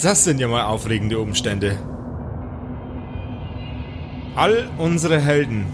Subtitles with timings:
[0.00, 1.76] Das sind ja mal aufregende Umstände.
[4.36, 5.66] All unsere Helden,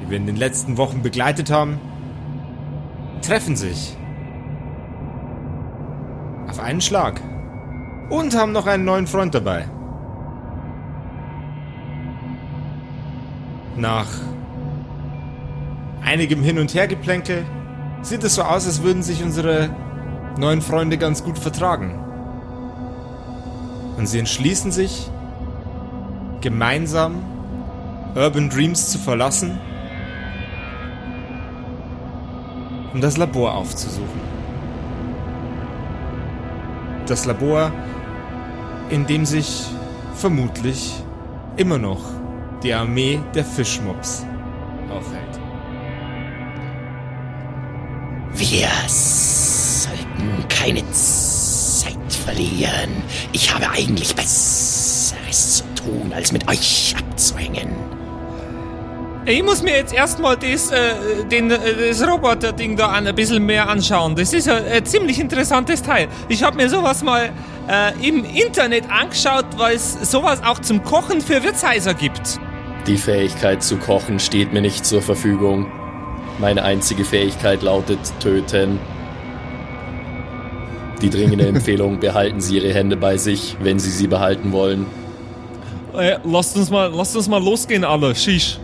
[0.00, 1.78] die wir in den letzten Wochen begleitet haben,
[3.22, 3.96] treffen sich.
[6.48, 7.20] Auf einen Schlag.
[8.10, 9.68] Und haben noch einen neuen Freund dabei.
[13.76, 14.08] Nach
[16.04, 17.44] einigem Hin- und Hergeplänkel
[18.02, 19.70] sieht es so aus, als würden sich unsere
[20.38, 22.03] neuen Freunde ganz gut vertragen.
[23.96, 25.08] Und sie entschließen sich,
[26.40, 27.22] gemeinsam
[28.14, 29.58] Urban Dreams zu verlassen,
[32.92, 34.20] um das Labor aufzusuchen.
[37.06, 37.72] Das Labor,
[38.90, 39.64] in dem sich
[40.14, 40.94] vermutlich
[41.56, 42.02] immer noch
[42.62, 44.24] die Armee der Fischmobs
[44.90, 45.40] aufhält.
[48.34, 51.23] Wir sollten keine Zeit
[52.24, 53.02] verlieren.
[53.32, 57.68] Ich habe eigentlich Besseres zu tun, als mit euch abzuhängen.
[59.26, 63.44] Ich muss mir jetzt erstmal das, äh, den, äh, das Roboter-Ding da an, ein bisschen
[63.44, 64.14] mehr anschauen.
[64.14, 66.08] Das ist ein, ein ziemlich interessantes Teil.
[66.28, 67.32] Ich habe mir sowas mal
[67.66, 72.38] äh, im Internet angeschaut, weil es sowas auch zum Kochen für Wirtshäuser gibt.
[72.86, 75.72] Die Fähigkeit zu kochen steht mir nicht zur Verfügung.
[76.38, 78.78] Meine einzige Fähigkeit lautet töten.
[81.04, 84.86] Die dringende Empfehlung, behalten Sie Ihre Hände bei sich, wenn Sie sie behalten wollen.
[85.94, 88.14] Äh, lasst uns mal, lasst uns mal losgehen, alle.
[88.14, 88.58] Shish.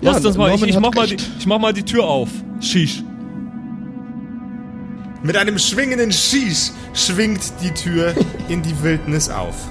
[0.00, 2.28] Lasst uns mal, ich, ich, mach mal die, ich mach mal die Tür auf.
[2.58, 3.04] Shish.
[5.22, 8.16] Mit einem schwingenden Schieß schwingt die Tür
[8.48, 9.70] in die Wildnis auf.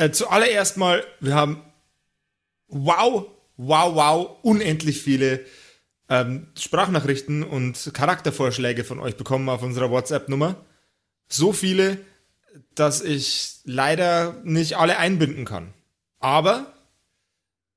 [0.00, 1.62] Äh, zuallererst mal, wir haben
[2.68, 3.26] wow,
[3.58, 5.44] wow, wow, unendlich viele
[6.08, 10.56] ähm, Sprachnachrichten und Charaktervorschläge von euch bekommen auf unserer WhatsApp-Nummer.
[11.28, 11.98] So viele,
[12.74, 15.74] dass ich leider nicht alle einbinden kann.
[16.18, 16.72] Aber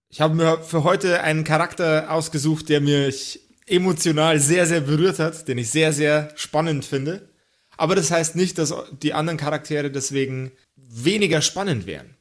[0.07, 5.49] ich habe mir für heute einen Charakter ausgesucht, der mich emotional sehr, sehr berührt hat,
[5.49, 7.27] den ich sehr, sehr spannend finde.
[7.75, 12.12] Aber das heißt nicht, dass die anderen Charaktere deswegen weniger spannend wären.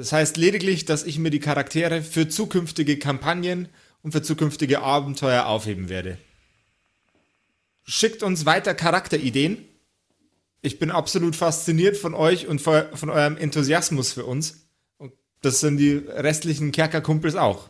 [0.00, 3.68] Das heißt lediglich, dass ich mir die Charaktere für zukünftige Kampagnen
[4.00, 6.16] und für zukünftige Abenteuer aufheben werde.
[7.84, 9.58] Schickt uns weiter Charakterideen.
[10.62, 14.66] Ich bin absolut fasziniert von euch und von eurem Enthusiasmus für uns.
[14.96, 15.12] Und
[15.42, 17.68] das sind die restlichen Kerkerkumpels auch.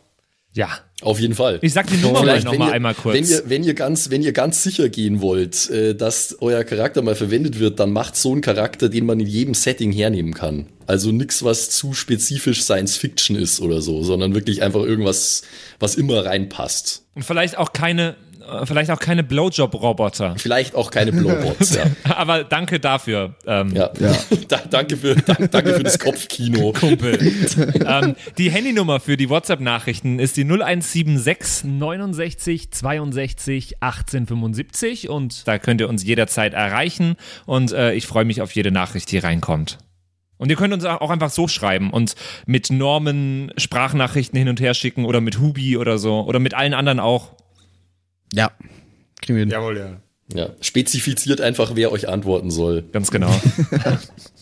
[0.53, 0.69] Ja.
[1.01, 1.57] Auf jeden Fall.
[1.63, 3.15] Ich sag die Nummer mal Vielleicht, noch mal ihr- einmal kurz.
[3.15, 7.01] Wenn ihr, wenn, ihr ganz, wenn ihr ganz sicher gehen wollt, äh, dass euer Charakter
[7.01, 10.67] mal verwendet wird, dann macht so einen Charakter, den man in jedem Setting hernehmen kann.
[10.85, 15.41] Also nichts, was zu spezifisch Science Fiction ist oder so, sondern wirklich einfach irgendwas,
[15.79, 17.03] was immer reinpasst.
[17.15, 18.15] Und vielleicht auch keine,
[18.63, 20.35] vielleicht auch keine Blowjob-Roboter.
[20.37, 21.83] Vielleicht auch keine Blowbots, ja.
[22.15, 23.35] Aber danke dafür.
[23.45, 23.89] Ähm, ja.
[24.47, 26.73] da, danke, für, da, danke für das Kopfkino.
[26.79, 27.19] Kumpel.
[27.85, 35.81] ähm, die Handynummer für die WhatsApp-Nachrichten ist die 0176 69 62 1875 und da könnt
[35.81, 37.15] ihr uns jederzeit erreichen
[37.45, 39.77] und äh, ich freue mich auf jede Nachricht, die reinkommt.
[40.41, 42.15] Und ihr könnt uns auch einfach so schreiben und
[42.47, 46.73] mit Normen Sprachnachrichten hin und her schicken oder mit Hubi oder so oder mit allen
[46.73, 47.33] anderen auch.
[48.33, 48.51] Ja.
[49.21, 49.49] Kriegen wir hin.
[49.49, 50.01] Jawohl, ja.
[50.33, 50.49] Ja.
[50.61, 52.83] Spezifiziert einfach, wer euch antworten soll.
[52.91, 53.33] Ganz genau.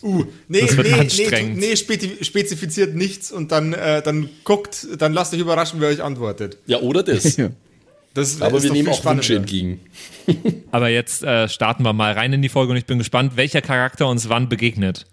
[0.02, 1.58] Uh, nee, Das wird nee, nee, anstrengend.
[1.58, 6.02] nee, spezi spezifiziert nichts und dann, äh, dann guckt, dann lasst euch überraschen, wer euch
[6.02, 6.56] antwortet.
[6.66, 7.36] Ja, oder das.
[8.14, 9.78] Das Aber ist wir nehmen auch Wünsche entgegen.
[10.72, 13.60] Aber jetzt äh, starten wir mal rein in die Folge und ich bin gespannt, welcher
[13.60, 15.06] Charakter uns wann begegnet.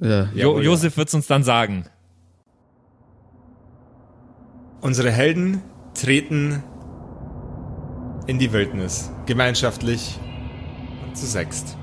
[0.00, 0.24] Ja.
[0.24, 0.70] Jo Jawohl, ja.
[0.70, 1.86] Josef wird's uns dann sagen.
[4.82, 5.62] Unsere Helden
[5.94, 6.62] treten
[8.26, 10.18] in die Wildnis, gemeinschaftlich
[11.06, 11.76] und zu sechst.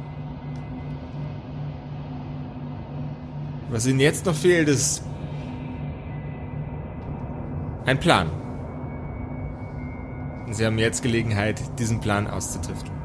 [3.69, 5.03] Was ihnen jetzt noch fehlt, ist
[7.85, 8.27] ein Plan.
[10.45, 12.95] Und sie haben jetzt Gelegenheit, diesen Plan auszutüfteln.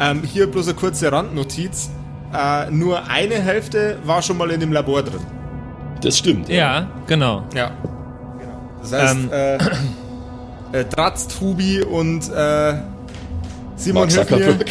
[0.00, 1.90] Ähm, hier bloß eine kurze Randnotiz.
[2.34, 5.20] Äh, nur eine Hälfte war schon mal in dem Labor drin.
[6.02, 6.48] Das stimmt.
[6.50, 7.42] Ja, genau.
[7.54, 7.70] Ja.
[8.82, 9.30] Das heißt, Ähm.
[9.32, 9.58] äh,
[10.72, 12.74] äh, Dratz, Tubi und äh,
[13.76, 14.10] Simon Mark.
[14.10, 14.66] Zuckerberg.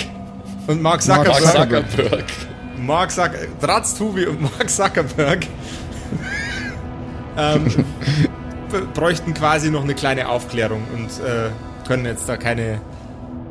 [0.68, 1.42] und Mark Zuckerberg.
[1.42, 1.90] Mark Zuckerberg.
[1.92, 2.26] Zuckerberg.
[2.78, 5.48] Mark Zucker Dratz, Tubi und Mark Zuckerberg
[7.38, 7.66] ähm,
[8.94, 11.50] bräuchten quasi noch eine kleine Aufklärung und äh,
[11.88, 12.82] können jetzt da keine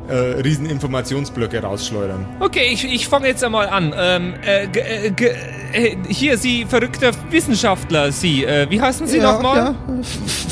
[0.07, 2.25] äh, riesen Informationsblöcke rausschleudern.
[2.39, 3.93] Okay, ich, ich fange jetzt einmal an.
[3.97, 5.31] Ähm, äh, g- äh, g-
[5.73, 9.57] äh, hier, Sie verrückter Wissenschaftler, Sie, äh, wie heißen Sie ja, nochmal?
[9.57, 9.75] ja.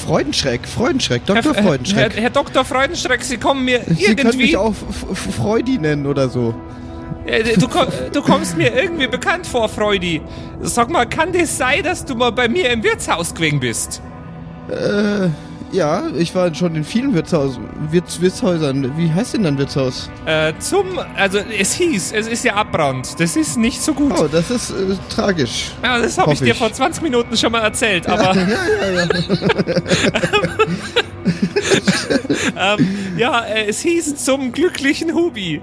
[0.06, 1.54] Freudenschreck, Freudenschreck, Dr.
[1.54, 2.14] Herr, Freudenschreck.
[2.14, 2.66] Herr, Herr Dr.
[2.66, 4.38] Freudenschreck, Sie kommen mir Sie können irgendwie...
[4.38, 6.54] mich auch F- F- Freudi nennen oder so.
[7.26, 7.68] Äh, Du,
[8.12, 10.22] du kommst mir irgendwie bekannt vor, Freudi.
[10.62, 14.02] Sag mal, kann das sein, dass du mal bei mir im Wirtshaus gewesen bist?
[14.70, 15.30] Äh,
[15.72, 17.60] ja, ich war schon in vielen Wirtshaus,
[17.92, 18.98] Wirts, Wirtshäusern.
[18.98, 20.10] Wie heißt denn dann Wirtshaus?
[20.26, 21.00] Äh, zum...
[21.16, 23.20] Also, es hieß, es ist ja Abbrannt.
[23.20, 24.14] Das ist nicht so gut.
[24.18, 25.72] Oh, das ist äh, tragisch.
[25.84, 26.58] Ja, das habe ich hoffe dir ich.
[26.58, 28.36] vor 20 Minuten schon mal erzählt, aber...
[28.46, 28.58] Ja,
[28.92, 29.08] ja, ja.
[32.78, 32.88] ähm,
[33.18, 35.62] ja, äh, es hieß zum glücklichen Hubi.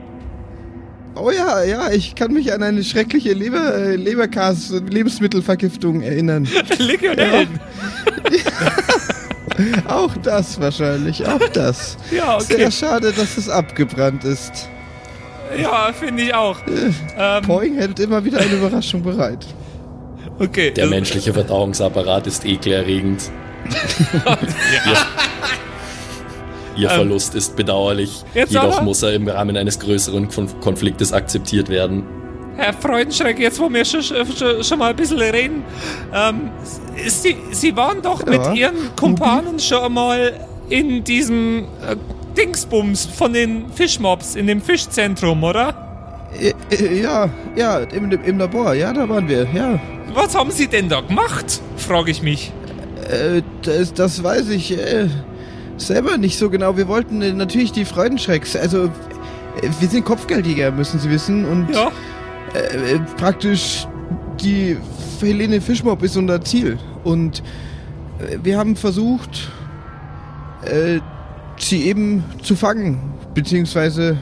[1.14, 6.48] Oh ja, ja, ich kann mich an eine schreckliche Leber, äh, Leberkas, Lebensmittelvergiftung erinnern.
[6.78, 7.60] Legionellen.
[9.88, 11.96] Auch das wahrscheinlich, auch das.
[12.10, 12.56] Ja, okay.
[12.56, 14.68] Sehr schade, dass es abgebrannt ist.
[15.60, 16.56] Ja, finde ich auch.
[17.18, 19.44] Ähm, Poing hält immer wieder eine Überraschung bereit.
[20.38, 20.70] okay.
[20.70, 23.30] Der äh, menschliche Verdauungsapparat ist ekelerregend.
[26.76, 28.24] Ihr, ihr Verlust ist bedauerlich.
[28.34, 32.04] Jedoch aber- muss er im Rahmen eines größeren Kon Konfliktes akzeptiert werden.
[32.62, 35.64] Herr Freudenschreck, jetzt wo wir schon, schon, schon mal ein bisschen reden,
[36.14, 36.50] ähm,
[37.06, 38.30] Sie, Sie waren doch Ja.
[38.30, 40.32] mit Ihren Kumpanen schon mal
[40.68, 41.96] in diesem äh,
[42.36, 45.74] Dingsbums von den Fischmobs, in dem Fischzentrum, oder?
[47.02, 49.80] Ja, ja, im, im Labor, ja, da waren wir, ja.
[50.14, 51.60] Was haben Sie denn da gemacht?
[51.76, 52.52] Frage ich mich.
[53.10, 55.08] Äh, das, das weiß ich äh,
[55.78, 56.76] selber nicht so genau.
[56.76, 58.90] Wir wollten äh, natürlich die Freudenschrecks, also äh,
[59.80, 61.90] wir sind Kopfgeldjäger, müssen Sie wissen, und Ja.
[62.54, 63.86] Äh, praktisch
[64.40, 64.76] die
[65.20, 66.78] Helene Fischmob ist unser Ziel.
[67.04, 67.42] Und
[68.18, 69.50] äh, wir haben versucht,
[70.64, 71.00] äh,
[71.58, 74.18] sie eben zu fangen, beziehungsweise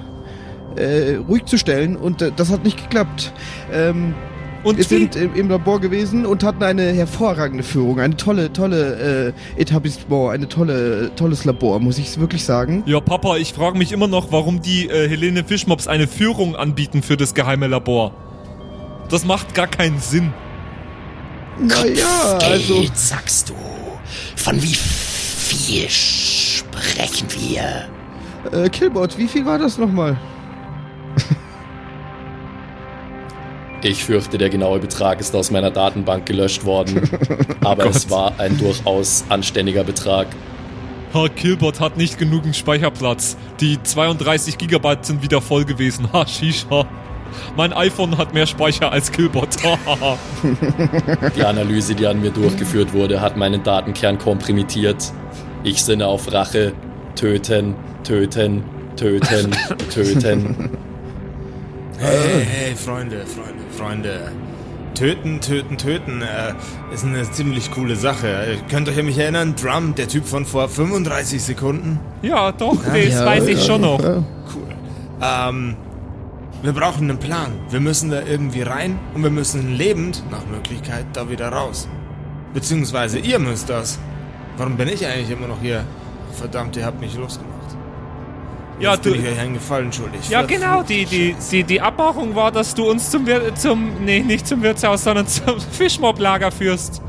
[0.77, 3.33] äh, ruhig zu stellen und äh, das hat nicht geklappt.
[3.73, 4.15] Ähm,
[4.63, 9.33] Und wir sind im, im Labor gewesen und hatten eine hervorragende Führung, eine tolle, tolle
[9.57, 12.83] äh, Etablissement, eine tolle, tolles Labor, muss ich wirklich sagen.
[12.87, 17.03] Ja, Papa, ich frage mich immer noch, warum die äh, Helene Fischmops eine Führung anbieten
[17.03, 18.13] für das geheime Labor.
[19.09, 20.33] Das macht gar keinen Sinn.
[21.59, 23.55] Naja, also sagst du.
[24.37, 27.89] Von wie viel sprechen wir?
[28.53, 30.17] äh, Killbot, wie viel war das nochmal?
[33.83, 37.09] Ich fürchte, der genaue Betrag ist aus meiner Datenbank gelöscht worden.
[37.65, 40.27] aber es war ein durchaus anständiger Betrag.
[41.15, 43.37] Ha, Killbot hat nicht genügend Speicherplatz.
[43.59, 46.13] Die 32 Gigabyte sind wieder voll gewesen.
[46.13, 46.87] Ha, Shisha.
[47.57, 49.57] Mein iPhone hat mehr Speicher als Killbot.
[49.63, 50.19] Hahaha.
[51.37, 55.13] Die Analyse, die an mir durchgeführt wurde, hat meinen Datenkern komprimiert.
[55.65, 56.73] Ich sinne auf Rache.
[57.15, 57.75] Töten,
[58.05, 58.63] töten,
[58.97, 59.51] töten,
[59.91, 60.71] töten.
[62.01, 64.33] Hey, hey, Freunde, Freunde, Freunde.
[64.95, 66.55] Töten, töten, töten äh,
[66.95, 68.27] ist eine ziemlich coole Sache.
[68.57, 72.01] Ihr könnt euch an mich erinnern, Drum, der Typ von vor 35 Sekunden?
[72.23, 74.03] ja, doch, das Ja, weiß ich ja, schon noch.
[74.03, 74.17] ja.
[74.55, 74.67] Cool.
[75.23, 75.77] Ähm,
[76.63, 77.53] wir brauchen einen Plan.
[77.71, 81.87] Wir müssen da irgendwie rein und wir müssen lebend, nach Möglichkeit, da wieder raus.
[82.55, 83.99] Beziehungsweise ihr müsst das.
[84.57, 85.85] Warum bin ich eigentlich immer noch hier?
[86.33, 87.50] Verdammt, ihr habt mich losgemacht.
[88.81, 90.29] Ja, Jetzt du- bin ich euch einen Gefallen schuldig.
[90.31, 94.21] Ja, genau, die, die, die, die Abmachung war, dass du uns zum, Wir zum nee,
[94.21, 97.03] nicht zum Wirtshaus, sondern zum Fischmob-Lager führst.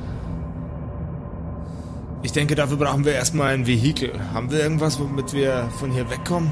[2.24, 4.12] Ich denke, dafür brauchen wir erstmal ein Vehikel.
[4.34, 6.52] Haben wir irgendwas, womit wir von hier wegkommen?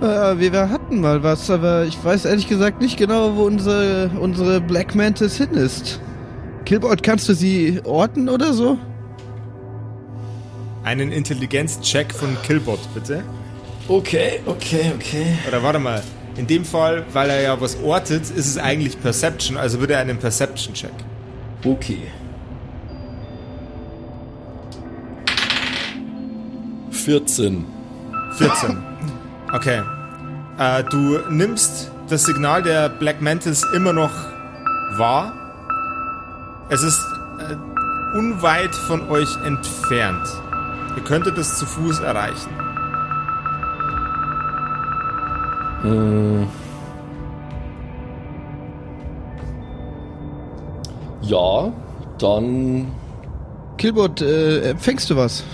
[0.00, 4.10] Äh, wir, wir hatten mal was, aber ich weiß ehrlich gesagt nicht genau, wo unsere,
[4.18, 6.00] unsere Black Mantis hin ist.
[6.64, 8.78] Killbot, kannst du sie orten oder so?
[10.84, 13.22] Einen Intelligenzcheck von Killbot, bitte.
[13.92, 15.38] Okay, okay, okay.
[15.46, 16.02] Oder warte mal.
[16.36, 20.00] In dem Fall, weil er ja was ortet, ist es eigentlich Perception, also würde er
[20.00, 20.94] einen Perception-Check.
[21.62, 22.10] Okay.
[26.90, 27.66] 14.
[28.38, 28.82] 14.
[29.52, 29.82] Okay.
[30.58, 34.12] Äh, du nimmst das Signal der Black Mantis immer noch
[34.96, 35.34] wahr.
[36.70, 36.98] Es ist
[37.40, 40.26] äh, unweit von euch entfernt.
[40.96, 42.61] Ihr könntet es zu Fuß erreichen.
[51.22, 51.72] Ja,
[52.18, 52.86] dann
[53.78, 55.44] Killbot, äh, empfängst du was?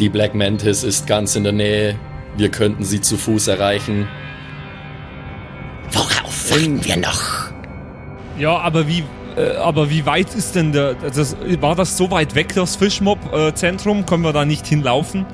[0.00, 1.94] die Black Mantis ist ganz in der Nähe.
[2.36, 4.08] Wir könnten sie zu Fuß erreichen.
[5.92, 7.50] Worauf warten wir noch?
[8.38, 9.04] Ja, aber wie,
[9.36, 14.06] äh, aber wie weit ist denn der, das, war das so weit weg, das Fischmob-Zentrum?
[14.06, 15.26] Können wir da nicht hinlaufen?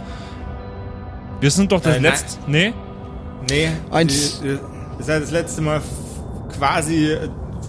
[1.41, 2.39] Wir sind doch das Äh, letzte.
[2.47, 2.73] Nee?
[3.51, 4.41] Nee, Eins.
[4.45, 4.53] Ihr,
[4.99, 5.81] ihr seid das letzte Mal
[6.59, 7.17] quasi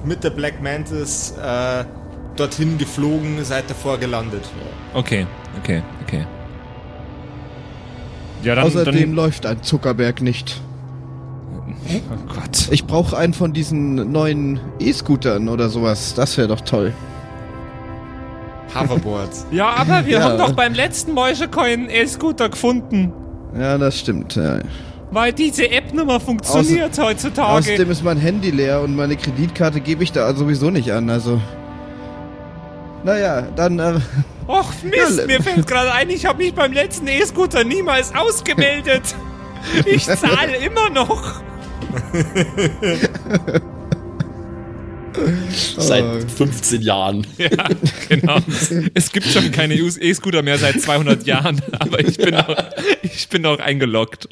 [0.06, 1.84] mit der Black Mantis äh,
[2.36, 4.44] dorthin geflogen, seid davor gelandet.
[4.94, 5.26] Okay,
[5.62, 6.26] okay, okay.
[8.44, 8.66] Ja, dann.
[8.66, 10.62] Außerdem dann läuft ein Zuckerberg nicht.
[11.90, 12.70] oh Gott.
[12.72, 16.14] Ich brauche einen von diesen neuen E-Scootern oder sowas.
[16.16, 16.94] Das wäre doch toll.
[18.74, 19.46] Hoverboards.
[19.52, 20.24] Ja, aber wir Ja.
[20.24, 23.12] haben doch beim letzten Mäuschecoin E-Scooter gefunden.
[23.56, 24.36] Ja, das stimmt.
[24.36, 24.60] Ja.
[25.12, 27.54] Weil diese App nicht mehr funktioniert heutzutage.
[27.54, 31.10] Außerdem ist mein Handy leer und meine Kreditkarte gebe ich da sowieso nicht an.
[31.10, 31.40] Also.
[33.04, 33.80] Naja, dann.
[33.80, 34.00] Äh,
[34.48, 39.16] Och, Mist, Ja, mir fällt gerade ein, ich habe mich beim letzten E-Scooter niemals ausgemeldet.
[39.86, 41.42] Ich zahle immer noch.
[45.78, 47.26] Seit 15 Jahren.
[47.38, 47.50] Ja,
[48.10, 48.38] genau.
[48.94, 52.56] Es gibt schon keine E-Scooter mehr seit 200 Jahren, aber ich bin noch,
[53.04, 54.28] ich bin noch eingeloggt.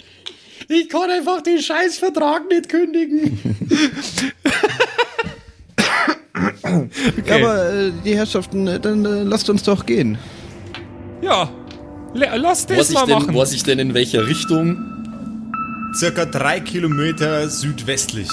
[0.68, 3.40] Ich kann einfach den Scheißvertrag nicht kündigen.
[7.26, 10.18] Ja, aber äh, die Herrschaften, äh, dann äh, lasst uns doch gehen.
[11.22, 11.50] Ja,
[12.14, 13.36] le- lass das Was ich, mal denn, machen.
[13.36, 14.78] was ich denn in welcher Richtung?
[15.96, 18.28] Circa drei Kilometer südwestlich.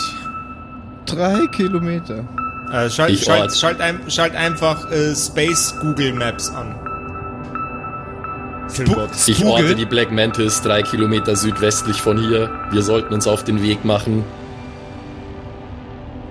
[1.06, 2.26] Drei Kilometer.
[2.72, 6.74] Äh, schalt, Ich schalt, schalt, ein, schalt einfach äh, Space Google Maps an.
[8.72, 9.10] Killbot.
[9.26, 12.50] Ich orte die Black Mantis drei Kilometer südwestlich von hier.
[12.70, 14.24] Wir sollten uns auf den Weg machen.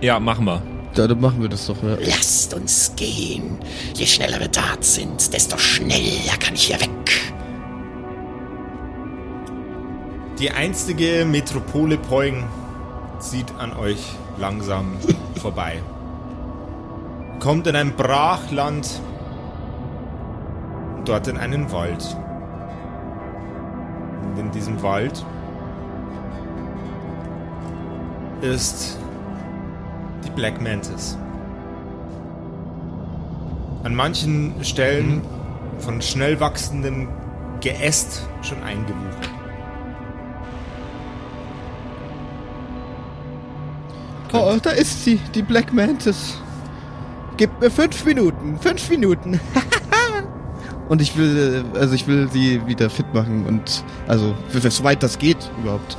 [0.02, 0.64] Ja, machen wir.
[0.96, 1.82] Ja, dann machen wir das doch.
[1.84, 1.96] Ja.
[2.00, 3.60] Lasst uns gehen.
[3.94, 6.90] Je schneller wir dort sind, desto schneller kann ich hier weg.
[10.40, 12.46] Die einstige Metropole Poing
[13.20, 14.00] zieht an euch
[14.40, 14.98] langsam
[15.40, 15.84] vorbei.
[17.42, 19.02] Kommt in ein Brachland,
[21.06, 22.16] dort in einen Wald.
[24.24, 25.26] Und in diesem Wald
[28.42, 28.96] ist
[30.24, 31.18] die Black Mantis.
[33.86, 35.24] An manchen Stellen
[35.80, 37.08] von schnell wachsendem
[37.60, 39.30] Geäst schon eingewuchert.
[44.32, 46.38] Oh, da ist sie, die Black Mantis.
[47.42, 49.40] Gib mir fünf Minuten, fünf Minuten.
[50.90, 55.50] und ich will, also ich will sie wieder fit machen und, also, soweit das geht
[55.60, 55.98] überhaupt.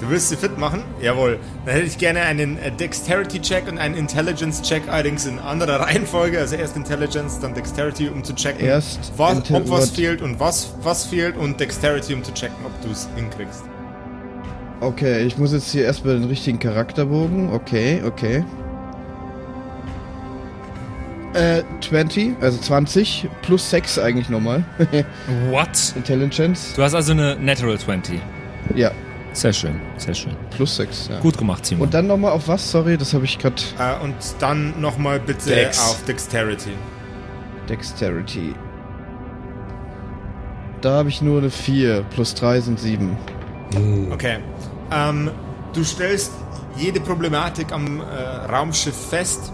[0.00, 0.84] Du willst sie fit machen?
[1.00, 1.38] Jawohl.
[1.64, 6.38] Dann hätte ich gerne einen äh, Dexterity-Check und einen Intelligence-Check, allerdings in anderer Reihenfolge.
[6.38, 10.40] Also erst Intelligence, dann Dexterity, um zu checken, Erst was, Intel- ob was fehlt und
[10.40, 13.64] was, was fehlt und Dexterity, um zu checken, ob du es hinkriegst.
[14.82, 17.50] Okay, ich muss jetzt hier erstmal den richtigen Charakterbogen.
[17.50, 18.44] Okay, okay.
[21.34, 24.64] Äh, 20, also 20, plus 6 eigentlich nochmal.
[25.50, 25.94] What?
[25.96, 26.74] Intelligence.
[26.76, 28.20] Du hast also eine Natural 20.
[28.74, 28.90] Ja,
[29.32, 30.36] Sehr schön, sehr schön.
[30.54, 31.20] plus 6, ja.
[31.20, 31.86] Gut gemacht, Simon.
[31.86, 32.70] Und dann nochmal auf was?
[32.70, 33.56] Sorry, das habe ich gerade.
[33.78, 35.80] Äh, und dann nochmal bitte Dex.
[35.80, 36.72] auf Dexterity.
[37.68, 38.54] Dexterity.
[40.82, 43.16] Da habe ich nur eine 4, plus 3 sind 7.
[44.10, 44.38] Okay.
[44.90, 45.30] Ähm,
[45.72, 46.32] du stellst
[46.76, 48.04] jede Problematik am äh,
[48.52, 49.52] Raumschiff fest.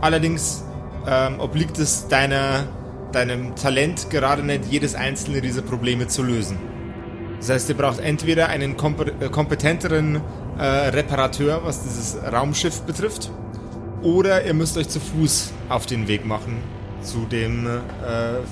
[0.00, 0.62] Allerdings
[1.08, 2.64] ähm, obliegt es deiner,
[3.12, 6.58] deinem Talent gerade nicht, jedes einzelne dieser Probleme zu lösen.
[7.38, 10.20] Das heißt, ihr braucht entweder einen äh, kompetenteren
[10.58, 13.30] äh, Reparateur, was dieses Raumschiff betrifft,
[14.02, 16.58] oder ihr müsst euch zu Fuß auf den Weg machen
[17.00, 17.70] zu dem äh,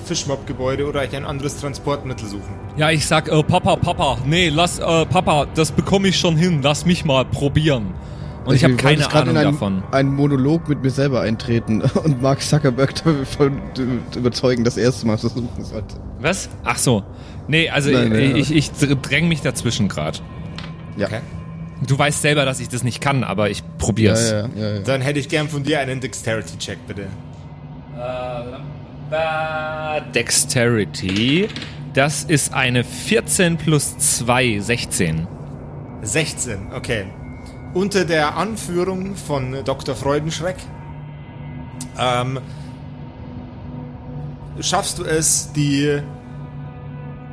[0.05, 2.55] Fischmob-Gebäude oder euch ein anderes Transportmittel suchen.
[2.77, 6.61] ja, ich sag, äh, Papa, Papa, nee, lass, äh, Papa, das bekomme ich schon hin,
[6.63, 7.93] lass mich mal probieren.
[8.47, 9.83] Und ich, habe wollte keine Ahnung in einen, davon.
[9.91, 13.61] einen Monolog mit mir selber eintreten und Mark Zuckerberg davon
[14.15, 15.95] überzeugen, das erste Mal versuchen sollte.
[16.19, 16.49] Was?
[16.63, 17.03] Ach so.
[17.49, 20.19] Nee, also Nein, nein, ich, ich, ich dräng mich dazwischen gerade.
[20.95, 21.07] Ja.
[21.07, 21.19] Okay.
[21.85, 24.31] Du weißt selber, dass ich das nicht kann, aber ich probier's.
[24.31, 24.79] Ja, ja, ja, ja.
[24.79, 27.07] Dann hätte ich gern von dir einen Dexterity-Check, bitte.
[29.11, 31.49] Äh, Dexterity.
[31.93, 35.27] Das ist eine 14 plus 2, 16.
[36.01, 37.05] 16, okay.
[37.73, 39.95] Unter der Anführung von Dr.
[39.95, 40.55] Freudenschreck
[41.99, 42.39] ähm,
[44.59, 46.01] schaffst du es, die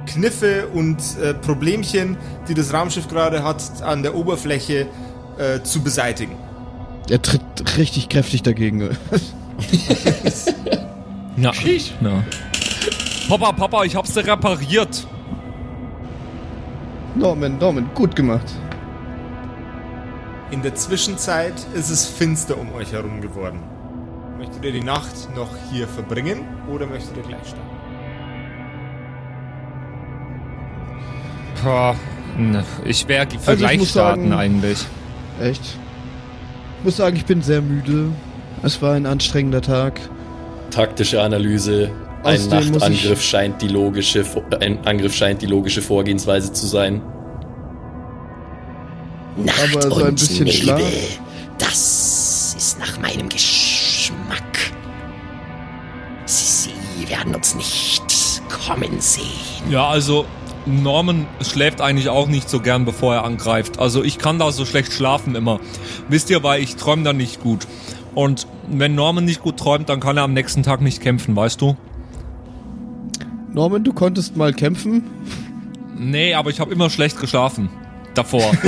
[0.06, 2.16] Kniffe und äh, Problemchen,
[2.48, 4.86] die das Raumschiff gerade hat, an der Oberfläche
[5.38, 6.36] äh, zu beseitigen.
[7.08, 7.42] Er tritt
[7.78, 8.90] richtig kräftig dagegen.
[11.36, 11.52] Ja.
[11.52, 12.22] ja.
[13.28, 15.06] Papa, Papa, ich hab's dir repariert.
[17.16, 18.46] Norman, Norman, gut gemacht.
[20.54, 23.58] In der Zwischenzeit ist es finster um euch herum geworden.
[24.38, 26.42] Möchtet ihr die Nacht noch hier verbringen
[26.72, 27.74] oder möchtet ihr gleich starten?
[31.64, 31.96] Boah.
[32.38, 34.78] Ne, Ich wäre für Also ich gleich starten sagen- eigentlich.
[35.42, 35.60] Echt?
[36.78, 38.10] Ich muss sagen, ich bin sehr müde.
[38.62, 40.00] Es war ein anstrengender Tag.
[40.70, 41.90] Taktische Analyse.
[42.22, 44.24] Ein Nachtangriff scheint die logische,
[44.60, 47.02] ein Angriff scheint die logische Vorgehensweise zu sein.
[49.36, 50.58] Nacht Aber so ein und bisschen Milde.
[50.62, 50.80] Schlaf.
[51.58, 54.42] Das ist nach meinem Geschmack.
[56.26, 58.02] Sie, Sie werden uns nicht
[58.48, 59.24] kommen sehen.
[59.70, 60.24] Ja, also
[60.66, 63.78] Norman schläft eigentlich auch nicht so gern, bevor er angreift.
[63.78, 65.60] Also ich kann da so schlecht schlafen immer.
[66.08, 67.66] Wisst ihr, weil ich träume dann nicht gut.
[68.14, 71.60] Und wenn Norman nicht gut träumt, dann kann er am nächsten Tag nicht kämpfen, weißt
[71.60, 71.76] du?
[73.52, 75.04] Norman, du konntest mal kämpfen.
[75.96, 77.68] Nee, aber ich habe immer schlecht geschlafen.
[78.14, 78.52] Davor.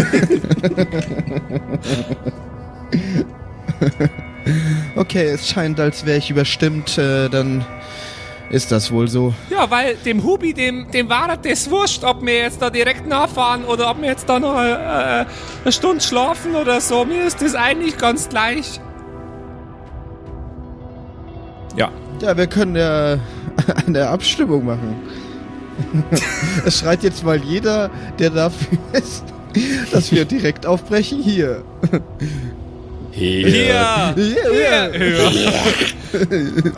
[4.95, 6.97] Okay, es scheint, als wäre ich überstimmt.
[6.99, 7.65] Äh, dann
[8.49, 9.35] ist das wohl so.
[9.51, 13.65] Ja, weil dem Hubi, dem, dem war das wurscht, ob wir jetzt da direkt nachfahren
[13.65, 15.27] oder ob wir jetzt da noch äh,
[15.65, 17.05] eine Stunde schlafen oder so.
[17.05, 18.81] Mir ist das eigentlich ganz gleich.
[21.77, 21.91] ja.
[22.23, 23.19] Ja, wir können ja
[23.87, 24.97] eine Abstimmung machen.
[26.65, 29.25] es schreit jetzt mal jeder, der dafür ist,
[29.93, 31.23] dass wir direkt aufbrechen.
[31.23, 31.63] Hier.
[33.13, 34.15] Hier.
[34.15, 34.15] Hier!
[34.17, 35.53] Hier, hier.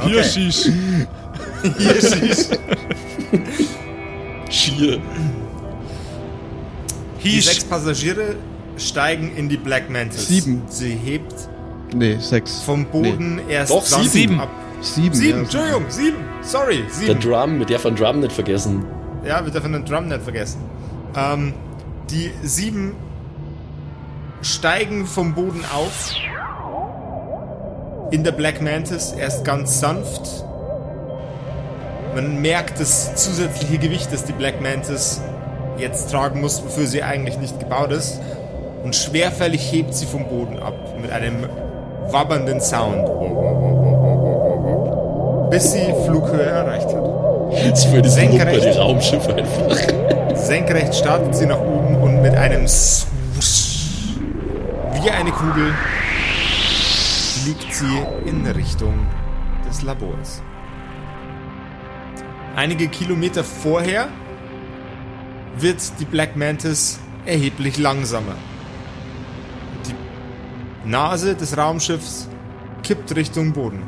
[0.07, 0.71] Hier, Shish.
[4.51, 5.01] Schier.
[7.23, 8.37] Die sechs Passagiere
[8.77, 10.29] steigen in die Black Mantis.
[10.29, 10.63] Sieben.
[10.69, 11.35] Sie hebt
[11.95, 12.63] Nee, sechs.
[12.63, 14.41] vom Boden erst Doch, langsam sieben.
[14.41, 14.51] ab.
[14.81, 15.15] Sieben.
[15.15, 15.43] Sieben, ja.
[15.43, 16.17] Entschuldigung, sieben.
[16.43, 17.21] Sorry, Der sieben.
[17.21, 18.85] Drum, mit der von Drum nicht vergessen.
[19.27, 20.61] Ja, wir dürfen den Drum nicht vergessen.
[21.17, 21.53] Ähm,
[22.11, 22.97] die sieben
[24.43, 26.13] steigen vom Boden auf.
[28.11, 30.45] In der Black Mantis erst ganz sanft.
[32.15, 35.21] Man merkt das zusätzliche Gewicht, das die Black Mantis
[35.77, 38.21] jetzt tragen muss, wofür sie eigentlich nicht gebaut ist.
[38.83, 41.47] Und schwerfällig hebt sie vom Boden ab mit einem
[42.11, 43.05] wabbernden Sound.
[45.51, 47.75] Bis sie Flughöhe erreicht hat.
[47.75, 48.65] Ist für diese Senkrecht.
[48.65, 49.77] Die Raumschiffe einfach.
[50.35, 51.78] Senkrecht startet sie nach oben
[52.29, 54.17] mit einem Swoosh
[55.01, 55.75] wie eine Kugel
[57.43, 59.07] fliegt sie in Richtung
[59.67, 60.43] des Labors.
[62.55, 64.09] Einige Kilometer vorher
[65.57, 68.37] wird die Black Mantis erheblich langsamer.
[69.87, 72.29] Die Nase des Raumschiffs
[72.83, 73.83] kippt Richtung Boden.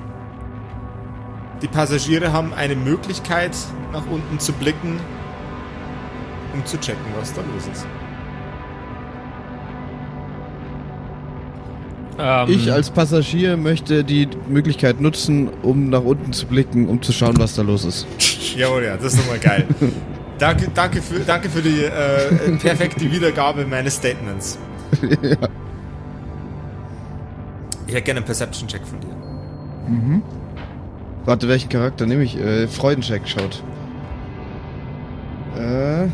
[1.61, 3.55] Die Passagiere haben eine Möglichkeit,
[3.93, 4.99] nach unten zu blicken,
[6.55, 7.87] um zu checken, was da los ist.
[12.19, 17.13] Ähm, Ich als Passagier möchte die Möglichkeit nutzen, um nach unten zu blicken, um zu
[17.13, 18.07] schauen, was da los ist.
[18.57, 19.67] Jawohl, ja, das ist nochmal geil.
[20.39, 24.59] danke, danke, für, danke für die äh, perfekte Wiedergabe meines Statements.
[27.87, 30.23] Ich hätte gerne einen Perception-Check von dir.
[31.25, 32.39] Warte, welchen Charakter nehme ich?
[32.39, 33.65] Äh, Freudencheck schaut.
[35.59, 36.07] Äh,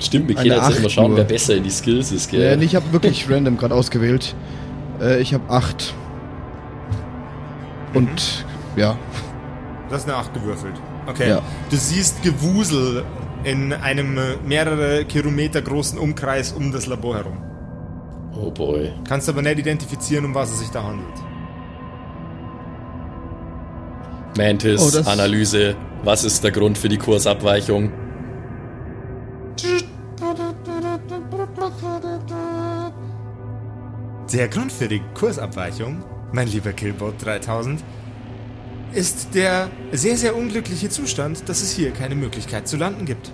[0.00, 1.16] Stimmt, wir können jetzt immer schauen, nur.
[1.18, 2.56] wer besser in die Skills ist, gell?
[2.56, 4.36] nee, ich habe wirklich random gerade ausgewählt.
[5.00, 5.94] Äh, ich habe acht.
[7.94, 8.44] Und
[8.76, 8.96] ja,
[9.88, 10.74] Du hast eine 8 gewürfelt.
[11.08, 11.28] Okay.
[11.30, 11.42] Ja.
[11.68, 13.04] Du siehst Gewusel
[13.42, 17.38] in einem äh, mehrere Kilometer großen Umkreis um das Labor herum.
[18.32, 18.92] Oh boy.
[19.08, 21.08] Kannst aber nicht identifizieren, um was es sich da handelt.
[24.36, 25.74] Mantis, Oh, Analyse.
[26.04, 27.90] Was ist der Grund für die Kursabweichung?
[34.32, 37.82] Der Grund für die Kursabweichung, mein lieber Killbot 3000,
[38.92, 43.32] ist der sehr, sehr unglückliche Zustand, dass es hier keine Möglichkeit zu landen gibt.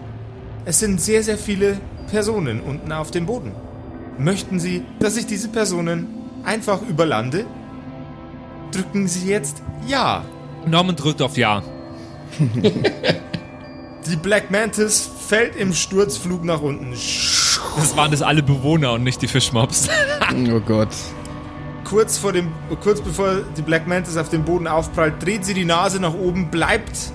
[0.65, 1.79] Es sind sehr, sehr viele
[2.11, 3.53] Personen unten auf dem Boden.
[4.19, 6.07] Möchten Sie, dass ich diese Personen
[6.45, 7.45] einfach überlande?
[8.73, 10.25] Drücken Sie jetzt Ja.
[10.65, 11.63] Norman drückt auf Ja.
[14.09, 16.95] Die Black Mantis fällt im Sturzflug nach unten.
[17.77, 19.89] Das waren das alle Bewohner und nicht die Fischmobs.
[20.51, 20.89] oh Gott.
[21.85, 22.49] Kurz, vor dem,
[22.83, 26.51] kurz bevor die Black Mantis auf dem Boden aufprallt, dreht sie die Nase nach oben,
[26.51, 27.13] bleibt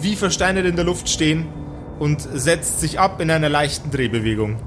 [0.00, 1.46] wie versteinert in der Luft stehen
[1.98, 4.58] und setzt sich ab in einer leichten Drehbewegung.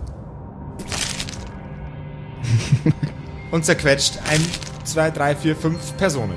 [3.52, 4.42] und zerquetscht ein,
[4.84, 6.36] zwei, drei, vier, fünf Personen.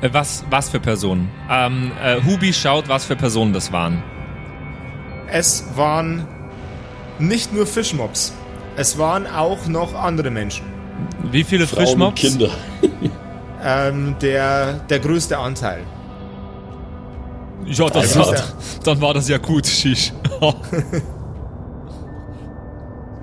[0.00, 1.30] Äh, Was, was für Personen?
[1.50, 4.02] Ähm, äh, Hubi schaut, was für Personen das waren.
[5.30, 6.26] Es waren
[7.18, 8.32] nicht nur Fischmobs,
[8.76, 10.66] es waren auch noch andere Menschen.
[11.30, 12.20] Wie viele Frauen und Fischmobs?
[12.20, 12.50] Kinder.
[13.60, 15.82] Ähm, der, der größte Anteil.
[17.66, 18.36] Ja, das Also- war,
[18.84, 20.12] dann war das ja gut, Shish.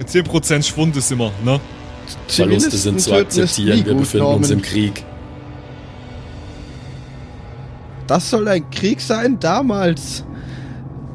[0.03, 1.59] 10% Schwund ist immer, ne?
[2.27, 4.61] Verluste sind zu akzeptieren, wir befinden uns im.
[4.61, 5.03] Krieg.
[8.07, 10.25] Das soll ein Krieg sein damals.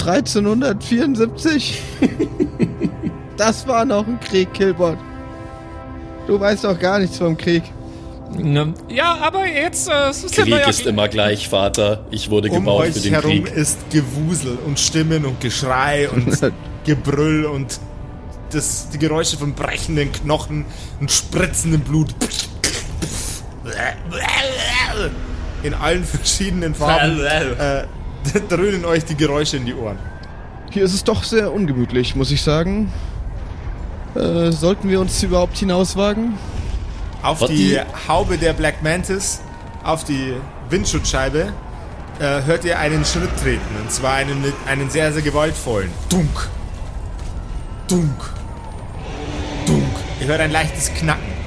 [0.00, 1.82] 1374?
[3.36, 4.98] das war noch ein Krieg, Kilbert.
[6.26, 7.62] Du weißt doch gar nichts vom Krieg.
[8.38, 8.74] Ne?
[8.88, 12.04] Ja, aber jetzt äh, es ist ja Krieg neuer ist immer gleich, Vater.
[12.10, 13.56] Ich wurde Um gebaut für euch den herum Krieg.
[13.56, 16.38] ist Gewusel und Stimmen und Geschrei und
[16.84, 17.80] Gebrüll und
[18.52, 20.64] das, die Geräusche von brechenden Knochen
[21.00, 22.14] und spritzendem Blut.
[25.62, 27.84] In allen verschiedenen Farben äh,
[28.48, 29.98] dröhnen euch die Geräusche in die Ohren.
[30.70, 32.92] Hier ist es doch sehr ungemütlich, muss ich sagen.
[34.14, 36.34] Äh, sollten wir uns überhaupt hinauswagen?
[37.22, 39.40] Auf Was die, die- Haube der Black Mantis,
[39.84, 40.34] auf die
[40.68, 41.52] Windschutzscheibe,
[42.18, 43.76] äh, hört ihr einen Schritt treten.
[43.80, 45.90] Und zwar einen, mit, einen sehr, sehr gewaltvollen.
[46.08, 46.48] Dunk.
[47.88, 48.30] Dunk.
[49.66, 49.82] Dunk.
[50.20, 51.39] Ihr hört ein leichtes Knacken.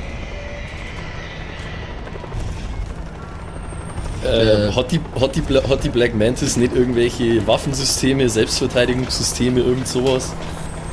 [4.24, 10.32] Äh, hat, die, hat, die, hat die Black Mantis nicht irgendwelche Waffensysteme, Selbstverteidigungssysteme, irgend sowas?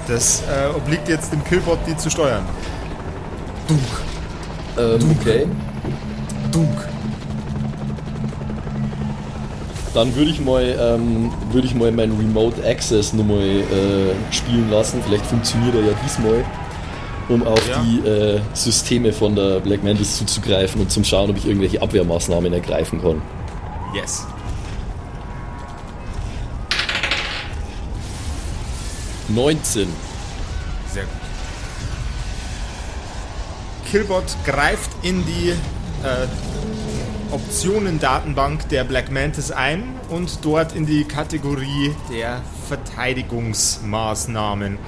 [0.08, 2.44] Das äh, obliegt jetzt dem Killbot, die zu steuern.
[3.68, 3.80] Dunk.
[4.78, 5.46] Ähm, okay.
[6.50, 6.88] Dunk.
[9.94, 15.02] Dann würde ich mal, ähm, würde ich mal meinen Remote Access nochmal äh, spielen lassen.
[15.04, 16.44] Vielleicht funktioniert er ja diesmal,
[17.30, 17.82] um auf Ja.
[17.82, 22.52] die äh, Systeme von der Black Mantis zuzugreifen und zum Schauen, ob ich irgendwelche Abwehrmaßnahmen
[22.52, 23.22] ergreifen kann.
[23.94, 24.26] Yes.
[29.28, 29.88] Neunzehn.
[30.92, 31.12] Sehr gut.
[33.90, 36.26] Killbot greift in die äh,
[37.30, 44.78] Optionen-Datenbank der Black Mantis ein und dort in die Kategorie der Verteidigungsmaßnahmen.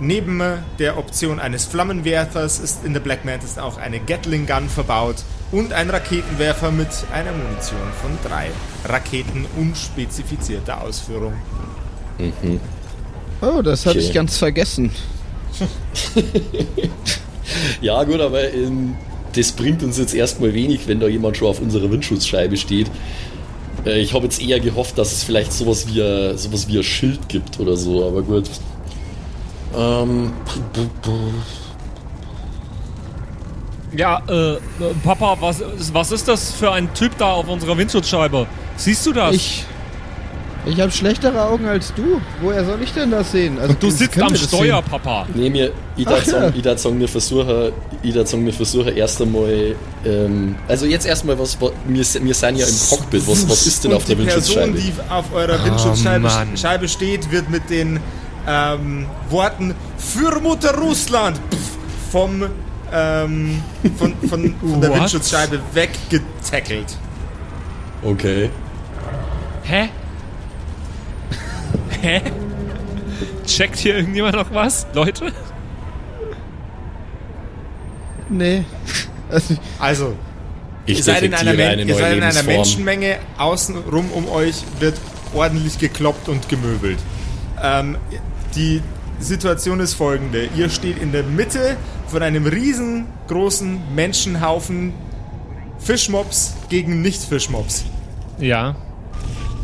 [0.00, 4.68] Neben äh, der Option eines Flammenwerfers ist in der Black Mantis auch eine Gatling Gun
[4.68, 5.16] verbaut
[5.52, 8.50] und ein Raketenwerfer mit einer Munition von drei
[8.86, 11.34] Raketen unspezifizierter Ausführung.
[13.42, 14.06] Oh, das hatte Okay.
[14.08, 14.90] ich ganz vergessen.
[17.80, 18.94] Ja gut, aber ähm,
[19.34, 22.88] das bringt uns jetzt erstmal wenig, wenn da jemand schon auf unserer Windschutzscheibe steht.
[23.84, 26.84] Äh, ich habe jetzt eher gehofft, dass es vielleicht sowas wie, ein, sowas wie ein
[26.84, 28.48] Schild gibt oder so, aber gut.
[29.76, 30.32] Ähm,
[33.96, 34.56] Ja, äh,
[35.02, 38.46] Papa, was, was ist das für ein Typ da auf unserer Windschutzscheibe?
[38.76, 39.34] Siehst du das?
[39.34, 39.64] Ich.
[40.66, 42.20] Ich habe schlechtere Augen als du.
[42.42, 43.58] Woher soll ich denn das sehen?
[43.58, 45.26] Also, Und du sitzt am Steuer, Papa.
[45.34, 51.38] nee, mir, wir versuchen, ich darf sagen, wir versuchen erst einmal, ähm, also jetzt erstmal
[51.38, 54.16] was, was wir, wir sind ja im Cockpit, was, was ist denn Und auf der
[54.16, 54.92] die Person, Windschutzscheibe?
[55.08, 56.56] die auf eurer Windschutzscheibe Mann.
[56.58, 57.98] Scheibe steht, wird mit den
[58.46, 62.44] ähm, Worten für Mutter Russland pff, vom
[62.92, 63.62] ähm,
[63.98, 64.94] von, von, von der?
[64.94, 66.96] Windschutzscheibe weggetackelt.
[68.02, 68.50] Okay.
[69.62, 69.88] Hä?
[72.00, 72.20] Hä?
[73.46, 75.32] Checkt hier irgendjemand noch was, Leute?
[78.28, 78.64] Nee.
[79.30, 80.14] Also, Also,
[80.86, 82.42] Ich ihr seid in einer, Men eine ihr seid in einer.
[82.42, 84.98] Menschenmenge, außenrum um euch wird
[85.34, 86.98] ordentlich gekloppt und gemöbelt.
[87.62, 87.96] Ähm,
[88.54, 88.82] die
[89.18, 90.46] Situation ist folgende.
[90.56, 91.76] Ihr steht in der Mitte
[92.08, 94.92] von einem riesengroßen Menschenhaufen
[95.78, 97.84] Fischmobs gegen Nicht-Fischmobs.
[98.38, 98.76] Ja,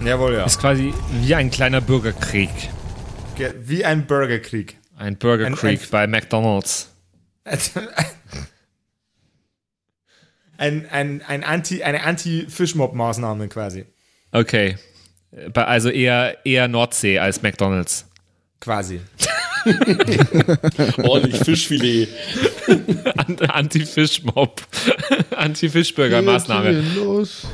[0.05, 0.44] Jawohl, ja.
[0.44, 2.51] ist quasi wie ein kleiner Bürgerkrieg.
[3.37, 4.79] Ge- Wie ein Bürgerkrieg.
[4.96, 5.18] Ein
[5.85, 6.90] ein- bei McDonalds.
[10.59, 13.85] Ein, ein, ein Anti, eine Anti-Fischmob-Maßnahme quasi.
[14.33, 14.77] Okay.
[15.55, 18.07] Also eher, eher Nordsee als McDonalds.
[18.61, 19.01] Quasi.
[21.03, 22.09] Ordentlich Fischfilet.
[23.16, 24.61] An- Anti-Fischmob.
[25.37, 26.83] Anti-Fischburger-Maßnahme.
[26.97, 27.47] Los.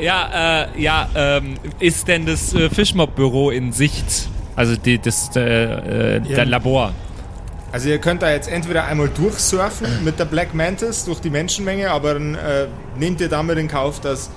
[0.00, 4.28] Ja, äh, ja, ähm, ist denn das äh, Fischmob-Büro in Sicht?
[4.56, 6.36] Also die, das äh, äh, Ja.
[6.36, 6.92] der Labor.
[7.72, 11.90] Also ihr könnt da jetzt entweder einmal durchsurfen mit der Black Mantis durch die Menschenmenge,
[11.90, 12.66] aber dann äh,
[12.98, 14.30] nehmt ihr damit in Kauf, dass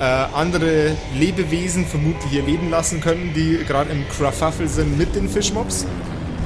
[0.00, 5.28] äh, andere Lebewesen vermutlich ihr Leben lassen können, die gerade im Crafuffle sind mit den
[5.28, 5.84] Fischmobs.